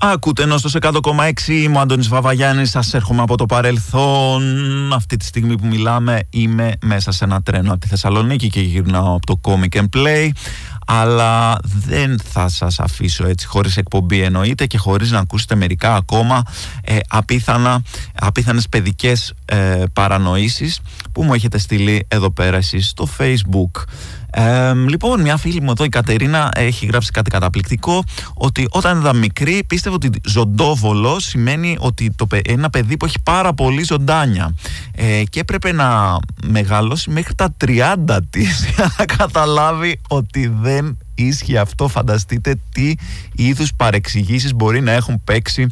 Ακούτε 0.00 0.42
ενώ 0.42 0.58
στο 0.58 0.70
100,6 0.82 1.48
είμαι 1.48 1.76
ο 1.76 1.80
Αντώνης 1.80 2.08
Βαβαγιάννης. 2.08 2.70
Σας 2.70 2.94
έρχομαι 2.94 3.22
από 3.22 3.36
το 3.36 3.46
παρελθόν. 3.46 4.42
Αυτή 4.92 5.16
τη 5.16 5.24
στιγμή 5.24 5.58
που 5.58 5.66
μιλάμε 5.66 6.20
είμαι 6.30 6.72
μέσα 6.84 7.12
σε 7.12 7.24
ένα 7.24 7.42
τρένο 7.42 7.70
από 7.70 7.80
τη 7.80 7.86
Θεσσαλονίκη 7.86 8.48
Και 8.48 8.60
γυρνάω 8.60 9.14
από 9.14 9.26
το 9.26 9.40
Comic 9.42 9.78
and 9.78 9.88
Play. 9.96 10.30
Αλλά 10.86 11.58
δεν 11.62 12.20
θα 12.24 12.48
σας 12.48 12.80
αφήσω 12.80 13.26
έτσι 13.26 13.46
χωρίς 13.46 13.76
εκπομπή 13.76 14.20
εννοείται 14.20 14.66
και 14.66 14.78
χωρίς 14.78 15.10
να 15.10 15.18
ακούσετε 15.18 15.54
μερικά 15.54 15.94
ακόμα 15.94 16.42
ε, 16.84 16.96
απίθανα, 17.08 17.82
απίθανες 18.14 18.68
παιδικές 18.68 19.34
ε, 19.44 19.82
παρανοήσεις 19.92 20.80
που 21.12 21.22
μου 21.22 21.34
έχετε 21.34 21.58
στείλει 21.58 22.04
εδώ 22.08 22.30
πέρα 22.30 22.56
εσείς 22.56 22.88
στο 22.88 23.08
facebook 23.18 23.82
λοιπόν, 24.88 25.20
μια 25.20 25.36
φίλη 25.36 25.60
μου 25.60 25.70
εδώ, 25.70 25.84
η 25.84 25.88
Κατερίνα, 25.88 26.50
έχει 26.54 26.86
γράψει 26.86 27.10
κάτι 27.10 27.30
καταπληκτικό. 27.30 28.02
Ότι 28.34 28.66
όταν 28.70 29.00
ήταν 29.00 29.16
μικρή, 29.16 29.64
πίστευε 29.66 29.94
ότι 29.94 30.10
ζωντόβολο 30.24 31.20
σημαίνει 31.20 31.76
ότι 31.80 32.10
το, 32.16 32.26
ένα 32.44 32.70
παιδί 32.70 32.96
που 32.96 33.04
έχει 33.04 33.20
πάρα 33.22 33.54
πολύ 33.54 33.82
ζωντάνια. 33.82 34.54
Ε, 34.92 35.22
και 35.30 35.40
έπρεπε 35.40 35.72
να 35.72 36.18
μεγαλώσει 36.46 37.10
μέχρι 37.10 37.34
τα 37.34 37.56
30 37.64 38.18
της 38.30 38.66
για 38.74 38.94
να 38.98 39.04
καταλάβει 39.04 40.00
ότι 40.08 40.52
δεν 40.60 40.98
ίσχυε 41.22 41.58
αυτό. 41.58 41.88
Φανταστείτε 41.88 42.60
τι 42.72 42.94
είδους 43.34 43.74
παρεξηγήσεις 43.74 44.54
μπορεί 44.54 44.80
να 44.80 44.92
έχουν 44.92 45.20
παίξει 45.24 45.66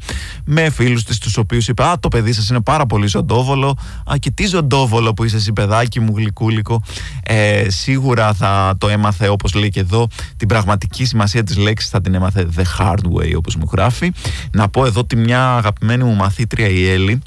με 0.44 0.70
φίλους 0.70 1.04
της, 1.04 1.18
τους 1.18 1.36
οποίους 1.36 1.68
είπε 1.68 1.84
Α, 1.84 1.98
το 1.98 2.08
παιδί 2.08 2.32
σας 2.32 2.48
είναι 2.48 2.60
πάρα 2.60 2.86
πολύ 2.86 3.06
ζωντόβολο. 3.06 3.78
Α, 4.12 4.16
και 4.18 4.30
τι 4.30 4.46
ζωντόβολο 4.46 5.14
που 5.14 5.24
είσαι 5.24 5.36
εσύ, 5.36 5.52
παιδάκι 5.52 6.00
μου, 6.00 6.12
γλυκούλικο. 6.16 6.82
Ε, 7.22 7.70
σίγουρα 7.70 8.34
θα 8.34 8.74
το 8.78 8.88
έμαθε, 8.88 9.28
όπως 9.28 9.54
λέει 9.54 9.68
και 9.68 9.80
εδώ, 9.80 10.08
την 10.36 10.48
πραγματική 10.48 11.04
σημασία 11.04 11.44
της 11.44 11.56
λέξης 11.56 11.90
θα 11.90 12.00
την 12.00 12.14
έμαθε 12.14 12.48
the 12.56 12.62
hard 12.78 13.12
way, 13.16 13.32
όπως 13.36 13.56
μου 13.56 13.68
γράφει. 13.72 14.12
Να 14.52 14.68
πω 14.68 14.86
εδώ 14.86 15.00
ότι 15.00 15.16
μια 15.16 15.56
αγαπημένη 15.56 16.04
μου 16.04 16.14
μαθήτρια, 16.14 16.68
η 16.68 16.88
Έλλη, 16.88 17.22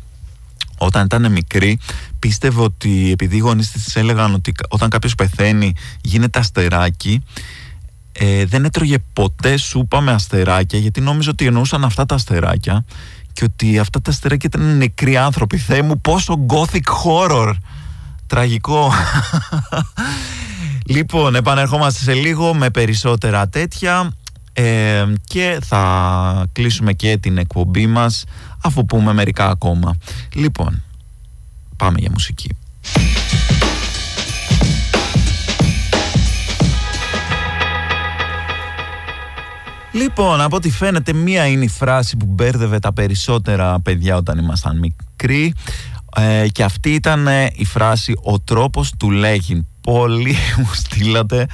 όταν 0.78 1.06
ήταν 1.06 1.32
μικρή, 1.32 1.80
πίστευε 2.20 2.62
ότι 2.62 3.12
επειδή 3.12 3.36
οι 3.36 3.40
γονείς 3.40 3.72
της 3.72 3.96
έλεγαν 3.96 4.34
ότι 4.34 4.52
όταν 4.70 4.90
κάποιος 4.90 5.16
πεθαίνει 5.16 5.74
γίνεται 6.02 6.40
αστεράκι 6.40 7.24
ε, 8.22 8.46
δεν 8.46 8.66
έτρωγε 8.66 8.98
ποτέ 9.14 9.58
σούπα 9.58 10.02
με 10.02 10.12
αστεράκια 10.12 10.80
γιατί 10.80 11.02
νόμιζε 11.02 11.30
ότι 11.30 11.46
εννοούσαν 11.46 11.84
αυτά 11.84 12.06
τα 12.06 12.16
αστεράκια 12.16 12.86
και 13.34 13.44
ότι 13.44 13.80
αυτά 13.80 14.02
τα 14.02 14.12
αστεράκια 14.12 14.50
ήταν 14.54 14.78
νεκροί 14.78 15.18
άνθρωποι. 15.18 15.58
Θεέ 15.58 15.82
μου 15.82 16.02
πόσο 16.02 16.46
gothic 16.48 16.82
horror. 17.06 17.54
Τραγικό. 18.28 18.92
λοιπόν, 20.96 21.36
επανερχόμαστε 21.36 22.04
σε 22.04 22.14
λίγο 22.14 22.54
με 22.54 22.70
περισσότερα 22.70 23.50
τέτοια 23.50 24.12
ε, 24.54 25.06
και 25.28 25.60
θα 25.64 26.46
κλείσουμε 26.52 26.94
και 26.94 27.18
την 27.18 27.38
εκπομπή 27.38 27.88
μας 27.88 28.24
αφού 28.64 28.86
πούμε 28.86 29.14
μερικά 29.14 29.50
ακόμα. 29.50 29.96
Λοιπόν, 30.34 30.84
πάμε 31.78 32.00
για 32.00 32.10
μουσική. 32.12 32.50
Λοιπόν, 39.92 40.42
από 40.42 40.56
ό,τι 40.56 40.70
φαίνεται, 40.70 41.14
μία 41.14 41.48
είναι 41.48 41.64
η 41.64 41.70
φράση 41.70 42.18
που 42.18 42.26
μπέρδευε 42.26 42.80
τα 42.80 42.94
περισσότερα 42.94 43.80
παιδιά 43.80 44.16
όταν 44.16 44.38
ήμασταν 44.38 44.78
μικροί. 44.78 45.54
Ε, 46.16 46.48
και 46.48 46.64
αυτή 46.64 46.94
ήταν 46.94 47.28
ε, 47.28 47.50
η 47.54 47.66
φράση 47.66 48.14
«Ο 48.24 48.40
τρόπος 48.40 48.94
του 49.00 49.12
λέγει». 49.12 49.68
Πολύ 49.82 50.36
μου 50.58 50.70
στείλατε. 50.74 51.48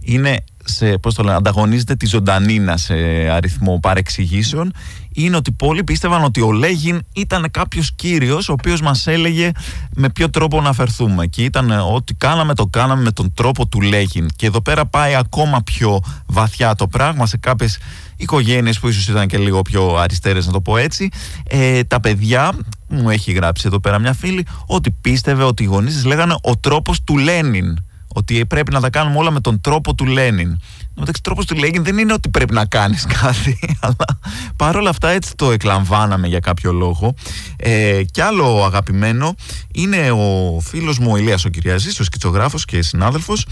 Είναι 0.00 0.44
σε, 0.64 0.98
πώς 0.98 1.14
το 1.14 1.22
λένε, 1.22 1.36
ανταγωνίζεται 1.36 1.94
τη 1.94 2.06
ζωντανίνα 2.06 2.76
σε 2.76 2.94
αριθμό 3.30 3.78
παρεξηγήσεων 3.82 4.72
είναι 5.14 5.36
ότι 5.36 5.52
πολλοί 5.52 5.84
πίστευαν 5.84 6.24
ότι 6.24 6.40
ο 6.40 6.52
Λέγιν 6.52 7.00
ήταν 7.14 7.50
κάποιος 7.50 7.92
κύριος 7.92 8.48
ο 8.48 8.52
οποίος 8.52 8.80
μας 8.80 9.06
έλεγε 9.06 9.50
με 9.96 10.10
ποιο 10.10 10.30
τρόπο 10.30 10.60
να 10.60 10.72
φερθούμε 10.72 11.26
και 11.26 11.44
ήταν 11.44 11.70
ότι 11.92 12.14
κάναμε 12.14 12.54
το 12.54 12.66
κάναμε 12.66 13.02
με 13.02 13.10
τον 13.10 13.32
τρόπο 13.34 13.66
του 13.66 13.80
Λέγιν. 13.80 14.28
Και 14.36 14.46
εδώ 14.46 14.62
πέρα 14.62 14.86
πάει 14.86 15.14
ακόμα 15.14 15.62
πιο 15.64 16.00
βαθιά 16.26 16.74
το 16.74 16.86
πράγμα 16.86 17.26
σε 17.26 17.36
κάποιες 17.36 17.78
οικογένειες 18.16 18.78
που 18.78 18.88
ίσως 18.88 19.08
ήταν 19.08 19.26
και 19.26 19.38
λίγο 19.38 19.62
πιο 19.62 19.96
αριστερές 19.96 20.46
να 20.46 20.52
το 20.52 20.60
πω 20.60 20.76
έτσι. 20.76 21.08
Ε, 21.48 21.82
τα 21.82 22.00
παιδιά 22.00 22.52
μου 22.88 23.10
έχει 23.10 23.32
γράψει 23.32 23.64
εδώ 23.66 23.80
πέρα 23.80 23.98
μια 23.98 24.12
φίλη 24.12 24.46
ότι 24.66 24.90
πίστευε 24.90 25.42
ότι 25.42 25.62
οι 25.62 25.66
γονείς 25.66 26.04
λέγανε 26.04 26.34
ο 26.42 26.56
τρόπος 26.56 27.04
του 27.04 27.16
Λένιν 27.16 27.76
ότι 28.14 28.46
πρέπει 28.46 28.72
να 28.72 28.80
τα 28.80 28.90
κάνουμε 28.90 29.18
όλα 29.18 29.30
με 29.30 29.40
τον 29.40 29.60
τρόπο 29.60 29.94
του 29.94 30.06
Λένιν. 30.06 30.60
Εντάξει, 31.00 31.22
τρόπος 31.22 31.46
του 31.46 31.54
Λένιν 31.54 31.84
δεν 31.84 31.98
είναι 31.98 32.12
ότι 32.12 32.28
πρέπει 32.28 32.54
να 32.54 32.64
κάνεις 32.66 33.06
κάτι, 33.22 33.76
αλλά 33.80 34.18
παρόλα 34.56 34.90
αυτά 34.90 35.08
έτσι 35.08 35.36
το 35.36 35.50
εκλαμβάναμε 35.50 36.26
για 36.26 36.40
κάποιο 36.40 36.72
λόγο. 36.72 37.14
Ε, 37.56 38.02
κι 38.10 38.20
άλλο 38.20 38.64
αγαπημένο 38.64 39.34
είναι 39.74 40.10
ο 40.10 40.60
φίλος 40.60 40.98
μου 40.98 41.10
ο 41.12 41.16
Ηλίας 41.16 41.44
ο 41.44 41.48
Κυριαζής, 41.48 42.00
ο 42.00 42.04
σκητσογράφος 42.04 42.64
και 42.64 42.82
συνάδελφος. 42.82 43.46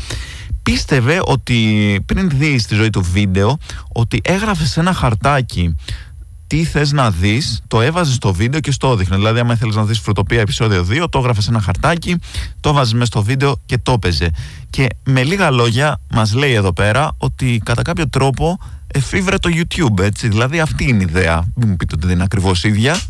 Πίστευε 0.62 1.20
ότι 1.24 2.00
πριν 2.06 2.30
δει 2.30 2.58
στη 2.58 2.74
ζωή 2.74 2.90
του 2.90 3.02
βίντεο 3.12 3.58
ότι 3.92 4.20
έγραφε 4.24 4.66
σε 4.66 4.80
ένα 4.80 4.92
χαρτάκι 4.92 5.74
τι 6.48 6.64
θες 6.64 6.92
να 6.92 7.10
δεις, 7.10 7.62
το 7.66 7.80
έβαζες 7.80 8.14
στο 8.14 8.32
βίντεο 8.32 8.60
και 8.60 8.70
στο 8.70 8.92
έδειχνε. 8.92 9.16
Δηλαδή, 9.16 9.38
άμα 9.38 9.52
ήθελες 9.52 9.74
να 9.74 9.84
δεις 9.84 9.98
φρουτοπία 9.98 10.40
επεισόδιο 10.40 10.86
2, 10.90 11.08
το 11.10 11.18
έγραφες 11.18 11.44
σε 11.44 11.50
ένα 11.50 11.60
χαρτάκι, 11.60 12.16
το 12.60 12.68
έβαζε 12.68 12.94
μέσα 12.94 13.06
στο 13.06 13.22
βίντεο 13.22 13.60
και 13.66 13.78
το 13.78 13.92
έπαιζε. 13.92 14.30
Και 14.70 14.86
με 15.04 15.22
λίγα 15.24 15.50
λόγια, 15.50 16.00
μας 16.10 16.34
λέει 16.34 16.52
εδώ 16.52 16.72
πέρα 16.72 17.10
ότι 17.18 17.60
κατά 17.64 17.82
κάποιο 17.82 18.08
τρόπο 18.08 18.58
εφήβρε 18.86 19.36
το 19.38 19.50
YouTube, 19.52 20.02
έτσι. 20.02 20.28
Δηλαδή, 20.28 20.60
αυτή 20.60 20.88
είναι 20.88 21.02
η 21.02 21.06
ιδέα. 21.08 21.44
Μην 21.54 21.68
μου 21.68 21.76
πείτε 21.76 21.94
ότι 21.94 22.06
δεν 22.06 22.14
είναι 22.14 22.24
ακριβώς 22.24 22.64
ίδια. 22.64 23.00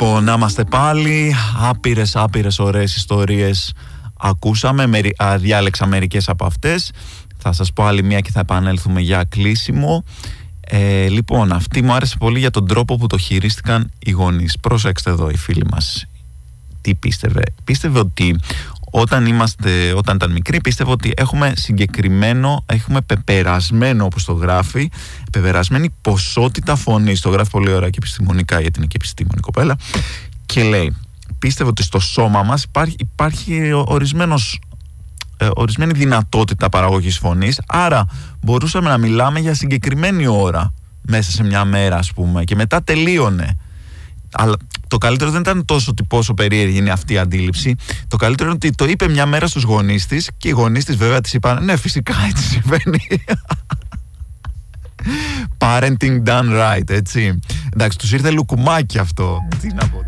Λοιπόν, 0.00 0.24
να 0.24 0.32
είμαστε 0.32 0.64
πάλι. 0.64 1.34
Άπειρες, 1.58 2.16
άπειρες 2.16 2.58
ωραίες 2.58 2.96
ιστορίες 2.96 3.72
ακούσαμε. 4.18 4.86
Μερι, 4.86 5.14
α, 5.22 5.38
διάλεξα 5.38 5.86
μερικές 5.86 6.28
από 6.28 6.44
αυτές. 6.44 6.92
Θα 7.38 7.52
σας 7.52 7.72
πω 7.72 7.84
άλλη 7.84 8.02
μία 8.02 8.20
και 8.20 8.30
θα 8.30 8.40
επανέλθουμε 8.40 9.00
για 9.00 9.24
κλείσιμο. 9.24 10.04
Ε, 10.60 11.08
λοιπόν, 11.08 11.52
αυτή 11.52 11.82
μου 11.82 11.92
άρεσε 11.92 12.16
πολύ 12.18 12.38
για 12.38 12.50
τον 12.50 12.66
τρόπο 12.66 12.96
που 12.96 13.06
το 13.06 13.18
χειρίστηκαν 13.18 13.90
οι 13.98 14.10
γονείς. 14.10 14.58
Πρόσεξτε 14.60 15.10
εδώ 15.10 15.30
οι 15.30 15.36
φίλοι 15.36 15.66
μας. 15.70 16.06
Τι 16.80 16.94
πίστευε; 16.94 17.42
Πίστευε 17.64 17.98
ότι 17.98 18.38
όταν, 19.00 19.26
είμαστε, 19.26 19.92
όταν 19.96 20.16
ήταν 20.16 20.32
μικροί 20.32 20.60
πίστευε 20.60 20.90
ότι 20.90 21.12
έχουμε 21.16 21.52
συγκεκριμένο, 21.56 22.64
έχουμε 22.66 23.00
πεπερασμένο 23.00 24.04
όπως 24.04 24.24
το 24.24 24.32
γράφει, 24.32 24.90
πεπερασμένη 25.32 25.90
ποσότητα 26.00 26.76
φωνής. 26.76 27.20
Το 27.20 27.28
γράφει 27.28 27.50
πολύ 27.50 27.72
ωραία 27.72 27.88
και 27.90 27.98
επιστημονικά 27.98 28.60
γιατί 28.60 28.78
είναι 28.78 28.86
και 28.86 28.96
επιστήμονη 28.96 29.40
κοπέλα. 29.40 29.76
Και 30.46 30.62
λέει, 30.62 30.96
πίστευε 31.38 31.70
ότι 31.70 31.82
στο 31.82 31.98
σώμα 31.98 32.42
μας 32.42 32.62
υπάρχει, 32.62 32.96
υπάρχει 32.98 33.72
ορισμένος 33.72 34.60
ε, 35.36 35.48
ορισμένη 35.54 35.92
δυνατότητα 35.92 36.68
παραγωγής 36.68 37.18
φωνής 37.18 37.60
άρα 37.66 38.06
μπορούσαμε 38.40 38.88
να 38.88 38.98
μιλάμε 38.98 39.40
για 39.40 39.54
συγκεκριμένη 39.54 40.26
ώρα 40.26 40.72
μέσα 41.02 41.30
σε 41.30 41.44
μια 41.44 41.64
μέρα 41.64 41.96
ας 41.96 42.12
πούμε 42.12 42.44
και 42.44 42.54
μετά 42.54 42.82
τελείωνε 42.82 43.56
αλλά 44.32 44.56
το 44.88 44.98
καλύτερο 44.98 45.30
δεν 45.30 45.40
ήταν 45.40 45.64
τόσο 45.64 45.90
ότι 45.90 46.02
πόσο 46.02 46.34
περίεργη 46.34 46.78
είναι 46.78 46.90
αυτή 46.90 47.12
η 47.12 47.18
αντίληψη. 47.18 47.74
Το 48.08 48.16
καλύτερο 48.16 48.48
είναι 48.48 48.58
ότι 48.62 48.74
το 48.74 48.84
είπε 48.84 49.08
μια 49.08 49.26
μέρα 49.26 49.46
στους 49.46 49.62
γονείς 49.62 50.06
της 50.06 50.30
και 50.36 50.48
οι 50.48 50.50
γονείς 50.50 50.84
της 50.84 50.96
βέβαια 50.96 51.20
της 51.20 51.32
είπαν 51.32 51.64
ναι 51.64 51.76
φυσικά 51.76 52.14
έτσι 52.28 52.44
συμβαίνει. 52.44 53.00
Parenting 55.58 56.22
done 56.26 56.50
right, 56.50 56.90
έτσι. 56.90 57.38
Εντάξει, 57.72 57.98
τους 57.98 58.12
ήρθε 58.12 58.30
λουκουμάκι 58.30 58.98
αυτό. 58.98 59.38
Τι 59.60 59.68
να 59.68 59.88
πω. 59.88 60.06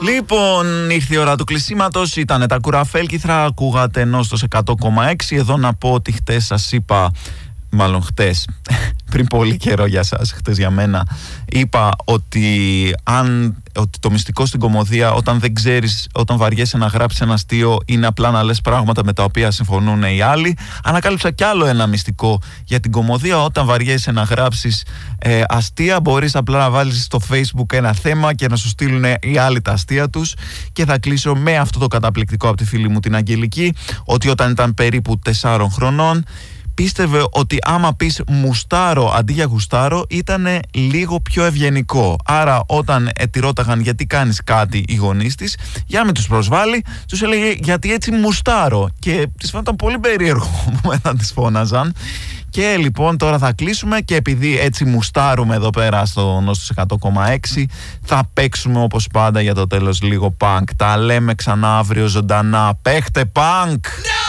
Λοιπόν, 0.00 0.90
ήρθε 0.90 1.14
η 1.14 1.18
ώρα 1.18 1.36
του 1.36 1.44
κλεισίματος. 1.44 2.16
Ήταν 2.16 2.48
τα 2.48 2.58
κουραφέλκυθρα. 2.58 3.44
Ακούγατε 3.44 4.00
ενώ 4.00 4.22
στο 4.22 4.36
100,6. 4.50 5.36
Εδώ 5.36 5.56
να 5.56 5.74
πω 5.74 5.92
ότι 5.92 6.12
χτες 6.12 6.44
σας 6.44 6.72
είπα 6.72 7.10
μάλλον 7.78 8.02
χτες, 8.02 8.48
πριν 9.10 9.26
πολύ 9.26 9.56
καιρό 9.56 9.86
για 9.86 10.02
σας, 10.02 10.32
χτες 10.32 10.58
για 10.58 10.70
μένα, 10.70 11.06
είπα 11.48 11.90
ότι, 12.04 12.46
αν, 13.02 13.56
ότι 13.76 13.98
το 13.98 14.10
μυστικό 14.10 14.46
στην 14.46 14.60
κομμωδία 14.60 15.12
όταν 15.12 15.38
δεν 15.38 15.54
ξέρεις, 15.54 16.08
όταν 16.12 16.36
βαριέσαι 16.36 16.78
να 16.78 16.86
γράψεις 16.86 17.20
ένα 17.20 17.32
αστείο 17.32 17.78
είναι 17.86 18.06
απλά 18.06 18.30
να 18.30 18.42
λες 18.42 18.60
πράγματα 18.60 19.04
με 19.04 19.12
τα 19.12 19.24
οποία 19.24 19.50
συμφωνούν 19.50 20.02
οι 20.02 20.20
άλλοι. 20.20 20.56
Ανακάλυψα 20.82 21.30
κι 21.30 21.44
άλλο 21.44 21.66
ένα 21.66 21.86
μυστικό 21.86 22.40
για 22.64 22.80
την 22.80 22.90
κομμωδία 22.90 23.42
όταν 23.42 23.66
βαριέσαι 23.66 24.12
να 24.12 24.22
γράψεις 24.22 24.84
ε, 25.18 25.42
αστεία 25.48 26.00
μπορείς 26.00 26.36
απλά 26.36 26.58
να 26.58 26.70
βάλεις 26.70 27.02
στο 27.04 27.20
facebook 27.30 27.72
ένα 27.72 27.92
θέμα 27.92 28.34
και 28.34 28.48
να 28.48 28.56
σου 28.56 28.68
στείλουν 28.68 29.04
οι 29.20 29.38
άλλοι 29.38 29.60
τα 29.60 29.72
αστεία 29.72 30.10
τους 30.10 30.34
και 30.72 30.84
θα 30.84 30.98
κλείσω 30.98 31.34
με 31.34 31.56
αυτό 31.56 31.78
το 31.78 31.86
καταπληκτικό 31.86 32.48
από 32.48 32.56
τη 32.56 32.64
φίλη 32.64 32.88
μου 32.88 33.00
την 33.00 33.14
Αγγελική 33.14 33.74
ότι 34.04 34.28
όταν 34.28 34.50
ήταν 34.50 34.74
περίπου 34.74 35.18
4 35.40 35.66
χρονών 35.70 36.24
πίστευε 36.82 37.24
ότι 37.30 37.58
άμα 37.62 37.94
πεις 37.94 38.22
μουστάρω 38.28 39.12
αντί 39.16 39.32
για 39.32 39.44
γουστάρω 39.44 40.04
ήταν 40.08 40.46
λίγο 40.70 41.20
πιο 41.20 41.44
ευγενικό. 41.44 42.16
Άρα 42.24 42.62
όταν 42.66 43.10
ε, 43.14 43.26
τη 43.26 43.40
ρώταγαν 43.40 43.80
γιατί 43.80 44.06
κάνεις 44.06 44.40
κάτι 44.44 44.84
οι 44.88 44.94
γονείς 44.94 45.34
της, 45.34 45.56
για 45.86 45.98
να 45.98 46.04
μην 46.04 46.14
τους 46.14 46.26
προσβάλλει, 46.26 46.84
τους 47.08 47.22
έλεγε 47.22 47.54
γιατί 47.58 47.92
έτσι 47.92 48.10
μουστάρω. 48.10 48.88
Και 48.98 49.28
της 49.38 49.50
φαίνονταν 49.50 49.76
πολύ 49.76 49.98
περίεργο 49.98 50.64
που 50.82 50.88
μετά 50.88 51.16
τις 51.16 51.32
φώναζαν. 51.32 51.94
Και 52.50 52.76
λοιπόν 52.78 53.16
τώρα 53.16 53.38
θα 53.38 53.52
κλείσουμε 53.52 54.00
και 54.00 54.16
επειδή 54.16 54.58
έτσι 54.58 54.84
μουστάρουμε 54.84 55.54
εδώ 55.54 55.70
πέρα 55.70 56.04
στο 56.04 56.40
Νόστος 56.40 56.86
100,6 57.54 57.64
θα 58.02 58.30
παίξουμε 58.32 58.82
όπως 58.82 59.06
πάντα 59.12 59.40
για 59.40 59.54
το 59.54 59.66
τέλος 59.66 60.02
λίγο 60.02 60.36
punk. 60.40 60.64
Τα 60.76 60.96
λέμε 60.96 61.34
ξανά 61.34 61.78
αύριο 61.78 62.06
ζωντανά. 62.06 62.78
Παίχτε 62.82 63.30
punk! 63.34 63.80
Ναι! 64.02 64.27